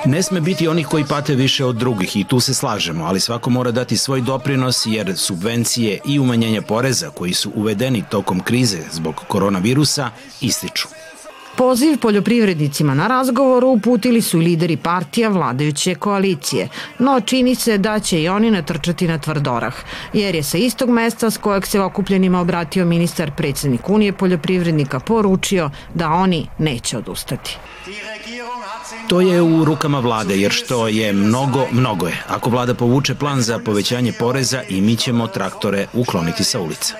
Ne 0.06 0.24
sme 0.24 0.42
biti 0.42 0.68
onih 0.68 0.88
koji 0.88 1.06
pate 1.10 1.36
više 1.36 1.66
od 1.66 1.76
drugih 1.76 2.16
i 2.16 2.24
tu 2.24 2.40
se 2.40 2.54
slažemo, 2.54 3.06
ali 3.06 3.20
svako 3.20 3.50
mora 3.50 3.72
dati 3.72 3.98
svoj 3.98 4.22
doprinos 4.22 4.86
jer 4.86 5.18
subvencije 5.18 6.00
i 6.06 6.20
umanjenje 6.20 6.62
poreza 6.62 7.10
koji 7.10 7.34
su 7.34 7.52
uvedeni 7.56 8.04
tokom 8.10 8.40
krize 8.40 8.78
zbog 8.92 9.16
koronavirusa 9.28 10.10
ističu. 10.42 10.88
Poziv 11.58 11.98
poljoprivrednicima 11.98 12.94
na 12.94 13.08
razgovoru 13.08 13.68
uputili 13.68 14.22
su 14.22 14.42
i 14.42 14.44
lideri 14.44 14.78
partija 14.78 15.30
vladajuće 15.30 15.96
koalicije, 15.96 16.70
no 17.00 17.22
čini 17.22 17.56
se 17.56 17.78
da 17.78 18.00
će 18.00 18.22
i 18.22 18.30
oni 18.30 18.52
natrčati 18.52 19.08
na 19.08 19.18
tvrdorah, 19.18 19.76
jer 20.14 20.36
je 20.36 20.44
sa 20.44 20.58
istog 20.58 20.90
mesta 20.90 21.32
s 21.32 21.38
kojeg 21.38 21.68
se 21.68 21.80
okupljenima 21.80 22.42
obratio 22.42 22.86
ministar 22.86 23.32
predsednik 23.38 23.90
Unije 23.90 24.14
poljoprivrednika 24.14 25.00
poručio 25.00 25.70
da 25.94 26.10
oni 26.10 26.48
neće 26.58 26.98
odustati. 26.98 27.58
To 29.08 29.22
je 29.22 29.42
u 29.42 29.66
rukama 29.66 30.00
vlade, 30.00 30.38
jer 30.38 30.52
što 30.52 30.88
je 30.88 31.14
mnogo, 31.14 31.66
mnogo 31.72 32.08
je. 32.08 32.24
Ako 32.28 32.50
vlada 32.50 32.74
povuče 32.74 33.16
plan 33.16 33.42
za 33.42 33.60
povećanje 33.60 34.14
poreza 34.20 34.62
i 34.70 34.82
mi 34.82 34.96
ćemo 34.96 35.28
traktore 35.28 35.88
ukloniti 35.94 36.44
sa 36.44 36.60
ulica. 36.60 36.94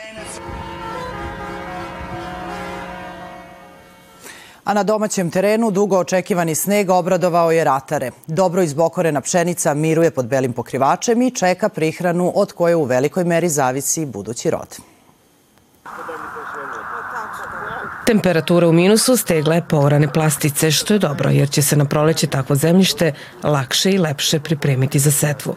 A 4.64 4.74
na 4.74 4.84
domaćem 4.84 5.32
terenu 5.32 5.72
dugo 5.72 5.98
očekivani 5.98 6.56
sneg 6.56 6.90
obradovao 6.90 7.52
je 7.52 7.64
ratare. 7.64 8.12
Dobro 8.28 8.62
izbokorena 8.62 9.22
pšenica 9.22 9.74
miruje 9.74 10.12
pod 10.12 10.26
belim 10.26 10.54
pokrivačem 10.54 11.22
i 11.22 11.32
čeka 11.32 11.70
prihranu 11.70 12.32
od 12.36 12.54
koje 12.54 12.76
u 12.76 12.84
velikoj 12.84 13.24
meri 13.24 13.50
zavisi 13.50 14.06
budući 14.06 14.50
rod. 14.50 14.78
Temperatura 18.06 18.68
u 18.68 18.74
minusu 18.74 19.18
stegla 19.18 19.56
je 19.56 19.68
povrane 19.70 20.14
plastice, 20.14 20.72
što 20.72 20.94
je 20.94 21.00
dobro 21.00 21.30
jer 21.30 21.50
će 21.50 21.62
se 21.62 21.76
na 21.76 21.86
proleće 21.86 22.28
takvo 22.28 22.56
zemljište 22.56 23.14
lakše 23.44 23.92
i 23.92 23.98
lepše 23.98 24.40
pripremiti 24.40 25.00
za 25.00 25.12
setvu. 25.12 25.56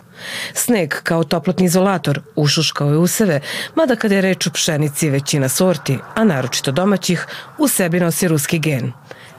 Sneg 0.55 0.95
kao 1.03 1.25
toplotni 1.25 1.67
izolator 1.67 2.21
ušuškao 2.37 2.91
je 2.91 2.97
useve, 2.97 3.41
mada 3.75 3.97
kada 3.97 4.15
je 4.15 4.21
reč 4.21 4.47
o 4.47 4.51
pšenici 4.51 5.11
većina 5.11 5.49
sorti, 5.49 5.99
a 6.15 6.25
naročito 6.25 6.73
domaćih, 6.73 7.27
u 7.59 7.69
sebi 7.69 8.01
nosi 8.01 8.29
ruski 8.29 8.59
gen. 8.59 8.93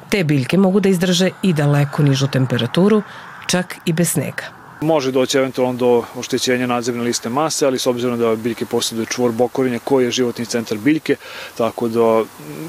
Te 0.09 0.23
biljke 0.23 0.57
mogu 0.57 0.79
da 0.79 0.89
izdrže 0.89 1.29
i 1.41 1.53
daleko 1.53 2.03
nižu 2.03 2.27
temperaturu, 2.27 3.01
čak 3.47 3.75
i 3.85 3.93
bez 3.93 4.09
snega. 4.09 4.56
Može 4.81 5.11
doći 5.11 5.37
eventualno 5.37 5.73
do 5.73 6.03
oštećenja 6.15 6.67
nadzemne 6.67 7.03
liste 7.03 7.29
mase, 7.29 7.65
ali 7.65 7.79
s 7.79 7.87
obzirom 7.87 8.19
da 8.19 8.35
biljke 8.35 8.65
posjeduje 8.65 9.05
čvor 9.05 9.31
bokorinja 9.31 9.79
koji 9.83 10.05
je 10.05 10.11
životni 10.11 10.45
centar 10.45 10.77
biljke, 10.77 11.15
tako 11.57 11.87
da 11.87 12.23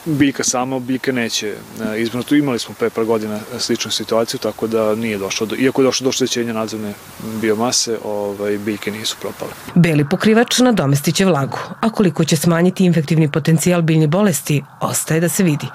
biljka 0.05 0.45
sama 0.45 0.79
biljke 0.79 1.13
neće 1.13 1.49
e, 1.49 2.01
izbrnuti. 2.01 2.39
Imali 2.39 2.59
smo 2.59 2.75
pre 2.79 2.91
par 2.91 3.05
godina 3.05 3.41
sličnu 3.59 3.91
situaciju, 3.91 4.41
tako 4.41 4.67
da 4.67 4.95
nije 4.95 5.19
došlo 5.19 5.47
do, 5.47 5.57
iako 5.57 5.83
je 5.83 5.85
došlo 5.85 6.05
do 6.05 6.09
oštećenja 6.09 6.53
nadzemne 6.53 6.95
biomase, 7.41 7.99
ovaj, 8.05 8.59
biljke 8.59 8.91
nisu 8.91 9.17
propale. 9.21 9.53
Beli 9.75 10.09
pokrivač 10.11 10.59
nadomestit 10.59 11.15
će 11.15 11.25
vlagu, 11.25 11.59
a 11.81 11.91
koliko 11.91 12.25
će 12.25 12.37
smanjiti 12.37 12.85
infektivni 12.85 13.31
potencijal 13.33 13.83
biljne 13.83 14.07
bolesti, 14.07 14.63
ostaje 14.81 15.21
da 15.21 15.29
se 15.29 15.43
vidi. 15.43 15.67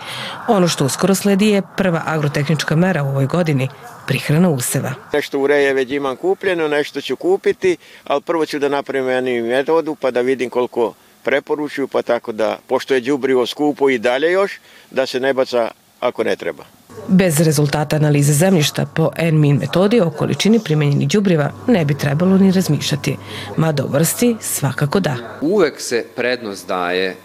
Ono 0.48 0.68
što 0.68 0.86
uskoro 0.86 1.16
sledi 1.16 1.48
je 1.48 1.62
prva 1.78 2.02
agrotehnička 2.06 2.76
mera 2.76 3.04
u 3.04 3.08
ovoj 3.08 3.26
godini, 3.26 3.70
prihrana 4.08 4.50
useva. 4.50 4.94
Nešto 5.14 5.40
ureje 5.40 5.74
već 5.74 5.92
imam 5.92 6.16
kupljeno, 6.24 6.68
nešto 6.68 7.02
ću 7.02 7.16
kupiti, 7.16 7.78
ali 8.04 8.22
prvo 8.22 8.46
ću 8.46 8.60
da 8.60 8.70
napravim 8.70 9.10
jednu 9.10 9.50
metodu 9.50 9.96
pa 9.96 10.12
da 10.12 10.22
vidim 10.22 10.50
koliko 10.50 10.94
preporučuju, 11.24 11.88
pa 11.88 12.02
tako 12.02 12.32
da, 12.32 12.60
pošto 12.68 12.94
je 12.94 13.02
đubrivo 13.02 13.46
skupo 13.46 13.90
i 13.90 14.00
dalje 14.00 14.32
još, 14.32 14.60
da 14.92 15.06
se 15.06 15.20
ne 15.20 15.34
baca 15.34 15.72
ako 16.00 16.24
ne 16.24 16.36
treba. 16.36 16.64
Bez 17.08 17.40
rezultata 17.40 17.96
analize 17.96 18.34
zemljišta 18.34 18.86
po 18.96 19.12
NMIN 19.32 19.58
metodi 19.58 20.02
o 20.02 20.10
količini 20.10 20.60
primenjenih 20.60 21.08
đubriva 21.08 21.52
ne 21.68 21.86
bi 21.86 21.98
trebalo 21.98 22.38
ni 22.38 22.52
razmišljati, 22.52 23.18
mada 23.58 23.84
o 23.84 23.88
vrsti 23.88 24.36
svakako 24.42 25.00
da. 25.00 25.16
Uvek 25.42 25.82
se 25.82 26.06
prednost 26.16 26.68
daje 26.68 27.16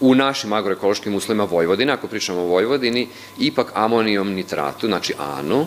u 0.00 0.14
našim 0.14 0.52
agroekološkim 0.52 1.14
uslovima 1.14 1.44
Vojvodine, 1.44 1.92
ako 1.92 2.08
pričamo 2.08 2.40
o 2.40 2.46
Vojvodini, 2.46 3.08
ipak 3.38 3.72
amonijom 3.74 4.34
nitratu, 4.34 4.86
znači 4.86 5.14
ANU, 5.18 5.66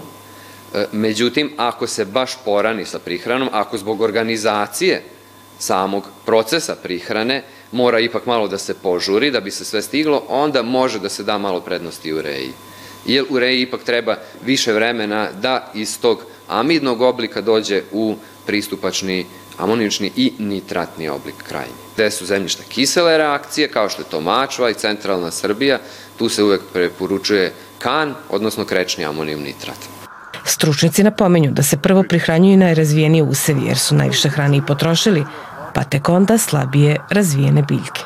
međutim, 0.92 1.52
ako 1.58 1.88
se 1.88 2.06
baš 2.06 2.38
porani 2.46 2.86
sa 2.86 3.00
prihranom, 3.00 3.50
ako 3.52 3.78
zbog 3.78 4.02
organizacije 4.02 5.04
samog 5.60 6.04
procesa 6.26 6.76
prihrane 6.76 7.44
mora 7.72 8.00
ipak 8.00 8.26
malo 8.26 8.48
da 8.48 8.58
se 8.58 8.74
požuri 8.74 9.32
da 9.32 9.40
bi 9.40 9.52
se 9.52 9.66
sve 9.66 9.82
stiglo, 9.82 10.24
onda 10.28 10.64
može 10.64 11.00
da 11.00 11.10
se 11.10 11.24
da 11.24 11.38
malo 11.38 11.62
prednosti 11.62 12.14
ureji. 12.14 12.52
Jer 13.06 13.26
ureji 13.30 13.62
ipak 13.62 13.84
treba 13.84 14.16
više 14.46 14.74
vremena 14.74 15.30
da 15.32 15.72
iz 15.74 16.00
tog 16.00 16.24
amidnog 16.48 17.02
oblika 17.02 17.42
dođe 17.42 17.82
u 17.92 18.16
pristupačni 18.46 19.26
amonični 19.58 20.12
i 20.16 20.34
nitratni 20.38 21.10
oblik 21.10 21.36
krajnji. 21.48 21.74
Gde 21.96 22.12
su 22.12 22.26
zemljišta 22.26 22.64
kisele 22.70 23.18
reakcije, 23.18 23.68
kao 23.68 23.90
što 23.90 24.02
je 24.02 24.10
to 24.10 24.22
Mačva 24.22 24.70
i 24.70 24.74
centralna 24.74 25.32
Srbija, 25.32 25.80
tu 26.18 26.30
se 26.30 26.44
uvek 26.44 26.62
preporučuje 26.74 27.54
kan, 27.80 28.16
odnosno 28.30 28.66
krečni 28.66 29.06
amonijum 29.06 29.42
nitrat. 29.42 29.97
Stručnici 30.50 31.04
napomenju 31.04 31.52
da 31.52 31.64
se 31.64 31.78
prvo 31.78 32.04
prihranjuju 32.04 32.58
najrazvijenije 32.58 33.24
usevi 33.24 33.66
jer 33.66 33.78
su 33.78 33.96
najviše 33.96 34.30
hrane 34.30 34.58
i 34.58 34.66
potrošili, 34.68 35.26
pa 35.74 35.84
tek 35.84 36.10
onda 36.10 36.38
slabije 36.38 37.00
razvijene 37.10 37.62
biljke. 37.62 38.02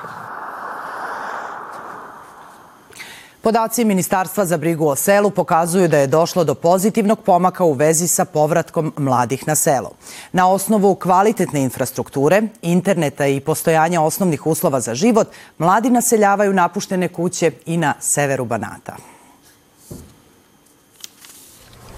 Podaci 3.41 3.85
Ministarstva 3.85 4.45
za 4.45 4.57
brigu 4.57 4.87
o 4.87 4.95
selu 4.95 5.29
pokazuju 5.29 5.87
da 5.87 5.97
je 5.97 6.07
došlo 6.07 6.43
do 6.43 6.55
pozitivnog 6.55 7.19
pomaka 7.19 7.63
u 7.63 7.73
vezi 7.73 8.07
sa 8.07 8.25
povratkom 8.25 8.93
mladih 8.97 9.47
na 9.47 9.55
selo. 9.55 9.91
Na 10.31 10.49
osnovu 10.49 10.95
kvalitetne 10.95 11.63
infrastrukture, 11.63 12.41
interneta 12.61 13.27
i 13.27 13.39
postojanja 13.39 14.01
osnovnih 14.01 14.47
uslova 14.47 14.79
za 14.79 14.95
život, 14.95 15.27
mladi 15.57 15.89
naseljavaju 15.89 16.53
napuštene 16.53 17.07
kuće 17.07 17.51
i 17.65 17.77
na 17.77 17.93
severu 17.99 18.45
Banata. 18.45 18.95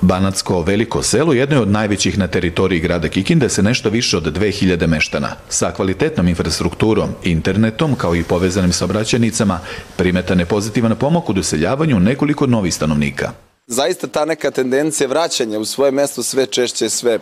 Banatsko 0.03 0.61
veliko 0.61 1.03
selo 1.03 1.33
jedno 1.33 1.55
je 1.55 1.61
od 1.61 1.71
najvećih 1.71 2.17
na 2.17 2.27
teritoriji 2.27 2.79
grada 2.79 3.09
Kikinde 3.09 3.49
se 3.49 3.63
nešto 3.63 3.89
više 3.89 4.17
od 4.17 4.23
2000 4.23 4.87
meštana. 4.87 5.35
Sa 5.49 5.71
kvalitetnom 5.71 6.27
infrastrukturom, 6.27 7.09
internetom 7.23 7.95
kao 7.95 8.15
i 8.15 8.23
povezanim 8.23 8.73
saobraćajnicama 8.73 9.59
primetan 9.95 10.39
je 10.39 10.45
pozitivan 10.45 10.95
pomak 10.95 11.29
u 11.29 11.33
doseljavanju 11.33 11.99
nekoliko 11.99 12.47
novih 12.47 12.73
stanovnika. 12.73 13.31
Zaista 13.67 14.07
ta 14.07 14.25
neka 14.25 14.51
tendencija 14.51 15.07
vraćanja 15.07 15.59
u 15.59 15.65
svoje 15.65 15.91
mesto 15.91 16.23
sve 16.23 16.45
češće 16.45 16.89
sve 16.89 17.19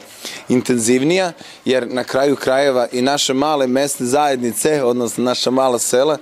intenzivnija, 0.49 1.33
jer 1.65 1.87
na 1.87 2.03
kraju 2.03 2.35
krajeva 2.35 2.87
i 2.91 3.01
naše 3.01 3.33
male 3.33 3.67
mesne 3.67 4.05
zajednice, 4.05 4.83
odnosno 4.83 5.23
naša 5.23 5.51
mala 5.51 5.79
sela, 5.79 6.17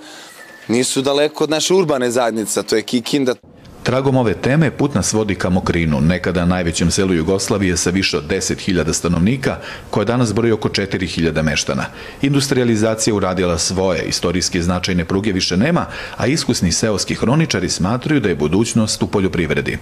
nisu 0.68 1.02
daleko 1.02 1.44
od 1.44 1.50
naše 1.50 1.74
urbane 1.74 2.10
zajednice, 2.10 2.62
to 2.62 2.76
je 2.76 2.82
Kikinda. 2.82 3.34
Tragom 3.82 4.16
ove 4.16 4.34
teme 4.34 4.70
put 4.70 4.94
nas 4.94 5.12
vodi 5.12 5.34
ka 5.34 5.50
Mokrinu, 5.50 6.00
nekada 6.00 6.44
najvećem 6.44 6.90
selu 6.90 7.14
Jugoslavije 7.14 7.76
sa 7.76 7.90
više 7.90 8.16
od 8.16 8.28
10.000 8.28 8.92
stanovnika, 8.92 9.56
koje 9.90 10.06
danas 10.06 10.34
broji 10.34 10.52
oko 10.52 10.68
4.000 10.68 11.42
meštana. 11.42 11.84
Industrializacija 12.22 13.14
uradila 13.14 13.58
svoje, 13.58 14.02
istorijski 14.02 14.62
značajne 14.62 15.04
pruge 15.04 15.32
više 15.32 15.56
nema, 15.56 15.86
a 16.16 16.26
iskusni 16.26 16.72
seoski 16.72 17.14
hroničari 17.14 17.68
smatruju 17.68 18.20
da 18.20 18.28
je 18.28 18.36
budućnost 18.36 19.02
u 19.02 19.06
poljoprivredi. 19.06 19.78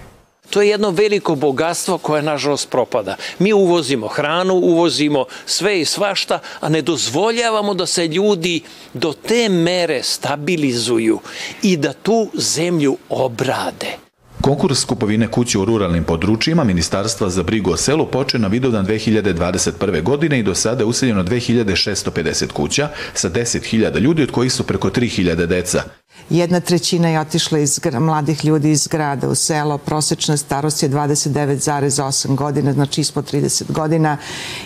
To 0.51 0.63
je 0.63 0.69
jedno 0.69 0.91
veliko 0.91 1.35
bogatstvo 1.35 1.99
koje 1.99 2.23
nažalost 2.23 2.71
propada. 2.71 3.17
Mi 3.39 3.53
uvozimo 3.53 4.09
hranu, 4.09 4.55
uvozimo 4.55 5.25
sve 5.47 5.81
i 5.81 5.85
svašta, 5.85 6.39
a 6.61 6.69
ne 6.69 6.83
dozvoljavamo 6.83 7.75
da 7.75 7.87
se 7.87 8.07
ljudi 8.07 8.63
do 8.95 9.13
te 9.13 9.49
mere 9.49 10.03
stabilizuju 10.03 11.21
i 11.63 11.77
da 11.77 11.93
tu 11.93 12.31
zemlju 12.35 12.97
obrade. 13.09 14.09
Konkurs 14.41 14.85
kupovine 14.85 15.29
kuće 15.29 15.59
u 15.59 15.65
ruralnim 15.65 16.05
područjima 16.05 16.65
Ministarstva 16.65 17.29
za 17.31 17.43
brigu 17.43 17.71
o 17.71 17.77
selu 17.77 18.07
počeo 18.07 18.41
na 18.41 18.49
Vidovdan 18.49 18.87
2021. 18.87 20.03
godine 20.03 20.39
i 20.39 20.43
do 20.43 20.55
sada 20.55 20.83
je 20.83 20.87
useljeno 20.87 21.23
2650 21.23 22.53
kuća 22.53 22.89
sa 23.15 23.31
10.000 23.31 23.99
ljudi, 23.99 24.23
od 24.23 24.31
kojih 24.31 24.53
su 24.53 24.67
preko 24.67 24.91
3000 24.91 25.47
deca. 25.47 25.83
Jedna 26.31 26.61
trećina 26.61 27.09
je 27.09 27.21
otišla 27.21 27.59
iz 27.59 27.81
mladih 28.01 28.45
ljudi 28.45 28.71
iz 28.71 28.87
grada 28.87 29.29
u 29.29 29.35
selo, 29.35 29.79
prosečna 29.79 30.37
starost 30.37 30.83
je 30.83 30.91
29,8 30.91 32.35
godina, 32.35 32.73
znači 32.73 33.01
ispod 33.01 33.33
30 33.33 33.73
godina 33.73 34.17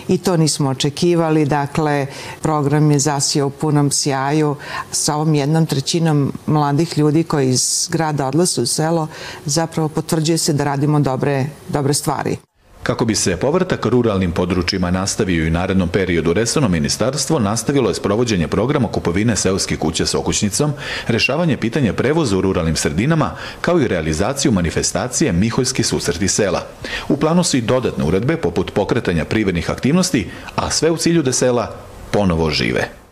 i 0.07 0.17
to 0.17 0.37
nismo 0.37 0.69
očekivali, 0.69 1.45
dakle 1.45 2.07
program 2.41 2.91
je 2.91 2.99
zasio 2.99 3.47
u 3.47 3.49
punom 3.49 3.91
sjaju. 3.91 4.55
Sa 4.91 5.15
ovom 5.15 5.35
jednom 5.35 5.65
trećinom 5.65 6.33
mladih 6.45 6.97
ljudi 6.97 7.23
koji 7.23 7.49
iz 7.49 7.87
grada 7.91 8.27
odlasu 8.27 8.63
u 8.63 8.65
selo, 8.65 9.07
zapravo 9.45 9.89
potvrđuje 9.89 10.37
se 10.37 10.53
da 10.53 10.63
radimo 10.63 10.99
dobre, 10.99 11.45
dobre 11.69 11.93
stvari. 11.93 12.52
Kako 12.83 13.05
bi 13.05 13.15
se 13.15 13.37
povrtak 13.37 13.85
ruralnim 13.85 14.31
područjima 14.31 14.91
nastavio 14.91 15.43
i 15.43 15.47
u 15.47 15.51
narednom 15.51 15.89
periodu, 15.89 16.33
Resorno 16.33 16.69
ministarstvo 16.69 17.39
nastavilo 17.39 17.89
je 17.89 17.95
sprovođenje 17.95 18.47
programa 18.47 18.87
kupovine 18.87 19.35
seoskih 19.35 19.79
kuća 19.79 20.05
s 20.05 20.15
okućnicom, 20.15 20.73
rešavanje 21.07 21.57
pitanja 21.57 21.93
prevoza 21.93 22.37
u 22.37 22.41
ruralnim 22.41 22.75
sredinama, 22.75 23.31
kao 23.61 23.79
i 23.79 23.87
realizaciju 23.87 24.51
manifestacije 24.51 25.31
Miholjski 25.31 25.83
susreti 25.83 26.27
sela. 26.27 26.67
U 27.09 27.17
planu 27.17 27.43
su 27.43 27.57
i 27.57 27.61
dodatne 27.61 28.03
uredbe 28.03 28.37
poput 28.37 28.73
pokretanja 28.73 29.25
privrednih 29.25 29.69
aktivnosti, 29.69 30.29
a 30.55 30.71
sve 30.71 30.91
u 30.91 30.97
cilju 30.97 31.21
da 31.23 31.33
sela 31.33 31.75
ponovo 32.11 32.49
žive. 32.49 33.02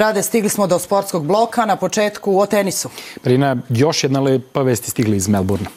Rade, 0.00 0.22
stigli 0.22 0.48
smo 0.48 0.66
do 0.66 0.78
sportskog 0.78 1.26
bloka, 1.26 1.64
na 1.64 1.76
početku 1.76 2.38
o 2.38 2.46
tenisu. 2.46 2.88
Brina, 3.24 3.56
još 3.68 4.04
jedna 4.04 4.20
lepa 4.20 4.62
vesti 4.62 4.90
stigla 4.90 5.16
iz 5.16 5.28
Melbourna. 5.28 5.68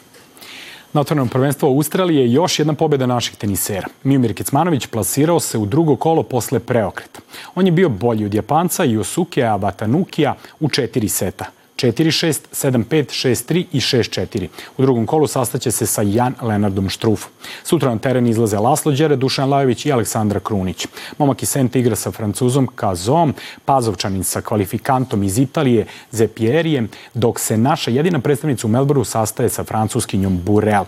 Na 0.92 1.00
otvorenom 1.00 1.28
prvenstvu 1.28 1.66
Australije 1.66 2.32
još 2.32 2.58
jedna 2.58 2.74
pobjeda 2.74 3.06
naših 3.06 3.36
tenisera. 3.36 3.86
Miomir 4.02 4.34
Kecmanović 4.34 4.86
plasirao 4.86 5.40
se 5.40 5.58
u 5.58 5.66
drugo 5.66 5.96
kolo 5.96 6.22
posle 6.22 6.60
preokreta. 6.60 7.20
On 7.54 7.66
je 7.66 7.72
bio 7.72 7.88
bolji 7.88 8.24
od 8.24 8.34
Japanca 8.34 8.84
i 8.84 8.96
Osukija 8.96 9.56
Vatanukija 9.56 10.34
u 10.60 10.68
četiri 10.68 11.08
seta. 11.08 11.44
4-6, 11.76 12.40
7-5, 12.52 12.84
6-3 12.84 13.64
i 13.72 13.80
6-4. 13.80 14.48
U 14.76 14.82
drugom 14.82 15.06
kolu 15.06 15.26
sastaće 15.26 15.70
se 15.70 15.86
sa 15.86 16.02
Jan 16.02 16.34
Lenardom 16.42 16.88
Štrufom. 16.88 17.32
Sutra 17.64 17.90
na 17.90 17.98
teren 17.98 18.26
izlaze 18.26 18.58
Laslo 18.58 18.92
Đere, 18.92 19.16
Dušan 19.16 19.50
Lajović 19.50 19.86
i 19.86 19.92
Aleksandra 19.92 20.40
Krunić. 20.40 20.86
Momak 21.18 21.42
iz 21.42 21.48
Sente 21.48 21.80
igra 21.80 21.96
sa 21.96 22.10
Francuzom 22.10 22.66
Kazom, 22.66 23.34
Pazovčanin 23.64 24.24
sa 24.24 24.40
kvalifikantom 24.40 25.22
iz 25.22 25.38
Italije 25.38 25.86
Zepierijem, 26.10 26.88
dok 27.14 27.40
se 27.40 27.58
naša 27.58 27.90
jedina 27.90 28.18
predstavnica 28.18 28.66
u 28.66 28.70
Melbournu 28.70 29.04
sastaje 29.04 29.48
sa 29.48 29.64
francuskinjom 29.64 30.40
Burel. 30.44 30.84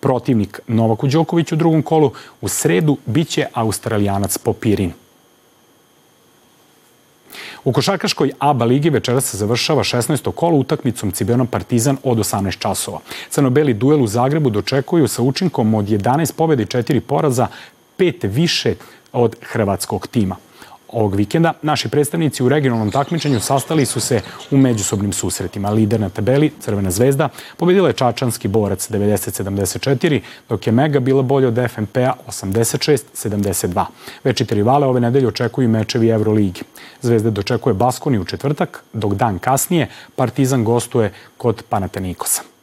Protivnik 0.00 0.60
Novaku 0.66 1.06
Đoković 1.06 1.52
u 1.52 1.56
drugom 1.56 1.82
kolu 1.82 2.12
u 2.40 2.48
sredu 2.48 2.96
biće 3.06 3.46
Australijanac 3.54 4.38
Popirin. 4.38 4.92
U 7.64 7.72
košarkaškoj 7.72 8.32
ABA 8.38 8.64
ligi 8.64 8.90
večeras 8.90 9.24
se 9.24 9.36
završava 9.36 9.84
16. 9.84 10.32
kolo 10.32 10.56
utakmicom 10.56 11.10
Cibenom 11.10 11.46
Partizan 11.46 11.96
od 12.04 12.18
18 12.18 12.58
časova. 12.58 12.98
Crnobeli 13.30 13.74
duel 13.74 14.02
u 14.02 14.06
Zagrebu 14.06 14.50
dočekuju 14.50 15.08
sa 15.08 15.22
učinkom 15.22 15.74
od 15.74 15.84
11 15.84 16.32
pobjede 16.36 16.62
i 16.62 16.66
4 16.66 17.00
poraza, 17.00 17.46
pet 17.96 18.16
više 18.22 18.74
od 19.12 19.36
hrvatskog 19.42 20.06
tima. 20.06 20.36
Ovog 20.88 21.14
vikenda 21.14 21.52
naši 21.62 21.88
predstavnici 21.88 22.42
u 22.42 22.48
regionalnom 22.48 22.90
takmičenju 22.90 23.40
sastali 23.40 23.86
su 23.86 24.00
se 24.00 24.20
u 24.50 24.56
međusobnim 24.56 25.12
susretima. 25.12 25.70
Lider 25.70 26.00
na 26.00 26.08
tabeli, 26.08 26.52
Crvena 26.60 26.90
zvezda, 26.90 27.28
pobedila 27.56 27.88
je 27.88 27.94
Čačanski 27.94 28.48
borac 28.48 28.90
90-74, 28.90 30.20
dok 30.48 30.66
je 30.66 30.72
Mega 30.72 31.00
bila 31.00 31.22
bolja 31.22 31.48
od 31.48 31.58
FNP-a 31.70 32.12
86-72. 32.28 33.84
Večite 34.24 34.54
rivale 34.54 34.86
ove 34.86 35.00
nedelje 35.00 35.28
očekuju 35.28 35.68
mečevi 35.68 36.08
Euroligi. 36.08 36.62
Zvezda 37.02 37.30
dočekuje 37.30 37.74
Baskoni 37.74 38.18
u 38.18 38.24
četvrtak, 38.24 38.84
dok 38.92 39.14
dan 39.14 39.38
kasnije 39.38 39.88
Partizan 40.16 40.64
gostuje 40.64 41.12
kod 41.36 41.62
Panatenikosa. 41.68 42.57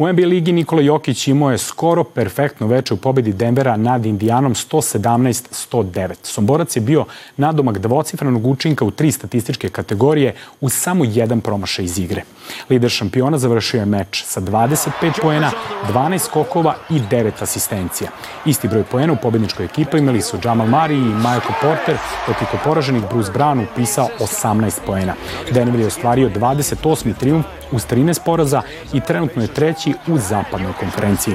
U 0.00 0.12
NBA 0.12 0.26
ligi 0.26 0.52
Nikola 0.52 0.82
Jokić 0.82 1.28
imao 1.28 1.50
je 1.50 1.58
skoro 1.58 2.04
perfektno 2.04 2.66
veče 2.66 2.94
u 2.94 2.96
pobedi 2.96 3.32
Denvera 3.32 3.76
nad 3.76 4.06
Indijanom 4.06 4.54
117-109. 4.54 6.14
Somborac 6.22 6.76
je 6.76 6.80
bio 6.80 7.04
nadomak 7.36 7.78
dvocifrenog 7.78 8.46
učinka 8.46 8.84
u 8.84 8.90
tri 8.90 9.12
statističke 9.12 9.68
kategorije 9.68 10.34
uz 10.60 10.72
samo 10.72 11.04
jedan 11.04 11.40
promašaj 11.40 11.84
iz 11.84 11.98
igre. 11.98 12.22
Lider 12.70 12.90
šampiona 12.90 13.38
završio 13.38 13.80
je 13.80 13.86
meč 13.86 14.24
sa 14.24 14.40
25 14.40 14.90
poena, 15.22 15.50
12 15.92 16.18
skokova 16.18 16.74
i 16.90 17.00
9 17.10 17.30
asistencija. 17.40 18.10
Isti 18.46 18.68
broj 18.68 18.84
poena 18.84 19.12
u 19.12 19.16
pobedničkoj 19.22 19.64
ekipa 19.64 19.98
imali 19.98 20.22
su 20.22 20.38
Jamal 20.44 20.66
Murray 20.66 21.10
i 21.10 21.14
Michael 21.14 21.54
Porter, 21.62 21.96
dok 22.26 22.36
je 22.42 22.58
poraženih 22.64 23.02
Bruce 23.10 23.32
Brown 23.32 23.66
upisao 23.72 24.08
18 24.20 24.78
poena. 24.86 25.14
Denver 25.52 25.80
je 25.80 25.86
ostvario 25.86 26.30
28. 26.30 27.14
triumf 27.14 27.46
uz 27.72 27.86
13 27.86 28.20
poraza 28.24 28.62
i 28.92 29.00
trenutno 29.00 29.42
je 29.42 29.54
treći 29.54 29.94
u 30.06 30.18
zapadnoj 30.18 30.72
konferenciji. 30.80 31.34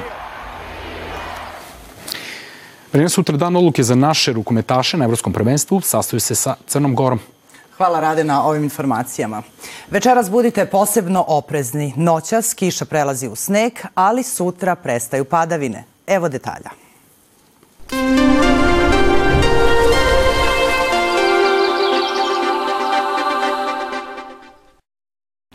Vreme 2.93 3.09
sutra 3.09 3.37
dan 3.37 3.55
odluke 3.55 3.83
za 3.83 3.95
naše 3.95 4.33
rukometaše 4.33 4.97
na 4.97 5.05
Evropskom 5.05 5.33
prvenstvu 5.33 5.81
sastaju 5.81 6.19
se 6.19 6.35
sa 6.35 6.55
Crnom 6.67 6.95
Gorom. 6.95 7.19
Hvala 7.77 7.99
Rade 7.99 8.23
na 8.23 8.43
ovim 8.43 8.63
informacijama. 8.63 9.43
Večeras 9.91 10.29
budite 10.29 10.65
posebno 10.65 11.25
oprezni. 11.27 11.93
Noćas 11.95 12.53
kiša 12.53 12.85
prelazi 12.85 13.27
u 13.27 13.35
sneg, 13.35 13.73
ali 13.95 14.23
sutra 14.23 14.75
prestaju 14.75 15.25
padavine. 15.25 15.83
Evo 16.07 16.29
detalja. 16.29 16.69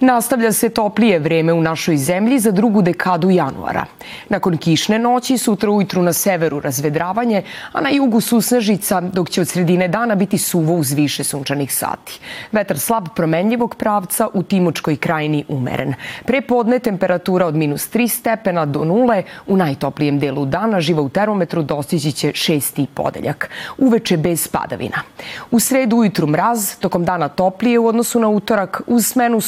Nastavlja 0.00 0.52
se 0.52 0.68
toplije 0.68 1.18
vreme 1.18 1.52
u 1.52 1.62
našoj 1.62 1.96
zemlji 1.96 2.38
za 2.38 2.50
drugu 2.50 2.82
dekadu 2.82 3.30
januara. 3.30 3.84
Nakon 4.28 4.56
kišne 4.56 4.98
noći, 4.98 5.38
sutra 5.38 5.70
ujutru 5.70 6.02
na 6.02 6.12
severu 6.12 6.60
razvedravanje, 6.60 7.42
a 7.72 7.80
na 7.80 7.90
jugu 7.90 8.20
susnežica, 8.20 9.00
dok 9.00 9.30
će 9.30 9.40
od 9.40 9.48
sredine 9.48 9.88
dana 9.88 10.14
biti 10.14 10.38
suvo 10.38 10.74
uz 10.74 10.92
više 10.92 11.24
sunčanih 11.24 11.74
sati. 11.74 12.20
Vetar 12.52 12.78
slab 12.78 13.08
promenljivog 13.16 13.74
pravca 13.74 14.28
u 14.34 14.42
Timočkoj 14.42 14.96
krajini 14.96 15.44
umeren. 15.48 15.94
Pre 16.24 16.40
podne 16.40 16.78
temperatura 16.78 17.46
od 17.46 17.56
minus 17.56 17.90
3 17.90 18.08
stepena 18.08 18.66
do 18.66 18.84
nule, 18.84 19.22
u 19.46 19.56
najtoplijem 19.56 20.18
delu 20.18 20.46
dana 20.46 20.80
živa 20.80 21.02
u 21.02 21.08
termometru 21.08 21.62
dostići 21.62 22.12
će 22.12 22.32
šesti 22.34 22.86
podeljak. 22.94 23.50
Uveče 23.78 24.16
bez 24.16 24.48
padavina. 24.48 25.02
U 25.50 25.60
sredu 25.60 25.96
ujutru 25.96 26.26
mraz, 26.26 26.76
tokom 26.76 27.04
dana 27.04 27.28
toplije 27.28 27.78
u 27.78 27.86
odnosu 27.86 28.20
na 28.20 28.28
utorak, 28.28 28.82
uz 28.86 29.06
smenu 29.06 29.40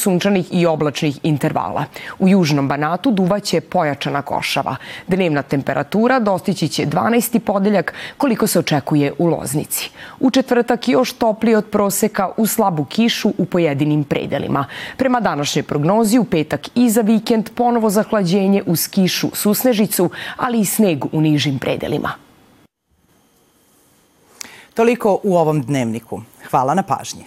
sunčanih 0.43 0.61
i 0.61 0.65
oblačnih 0.65 1.19
intervala. 1.23 1.85
U 2.19 2.27
južnom 2.27 2.67
Banatu 2.67 3.11
duvaće 3.11 3.61
pojačana 3.61 4.21
košava. 4.21 4.75
Dnevna 5.07 5.41
temperatura 5.41 6.19
dostići 6.19 6.67
će 6.67 6.85
12. 6.85 7.39
podeljak 7.39 7.93
koliko 8.17 8.47
se 8.47 8.59
očekuje 8.59 9.13
u 9.17 9.27
Loznici. 9.27 9.91
U 10.19 10.31
četvrtak 10.31 10.87
još 10.87 11.13
toplije 11.13 11.57
od 11.57 11.65
proseka 11.65 12.31
u 12.37 12.47
slabu 12.47 12.85
kišu 12.85 13.33
u 13.37 13.45
pojedinim 13.45 14.03
predelima. 14.03 14.65
Prema 14.97 15.19
današnjoj 15.19 15.63
prognozi 15.63 16.19
u 16.19 16.23
petak 16.23 16.69
i 16.75 16.89
za 16.89 17.01
vikend 17.01 17.49
ponovo 17.55 17.89
zahlađenje 17.89 18.63
uz 18.65 18.87
kišu 18.87 19.29
susnežicu, 19.33 20.09
ali 20.37 20.59
i 20.59 20.65
sneg 20.65 21.05
u 21.11 21.21
nižim 21.21 21.59
predelima. 21.59 22.11
Toliko 24.73 25.19
u 25.23 25.37
ovom 25.37 25.61
dnevniku. 25.61 26.21
Hvala 26.49 26.73
na 26.73 26.83
pažnji. 26.83 27.25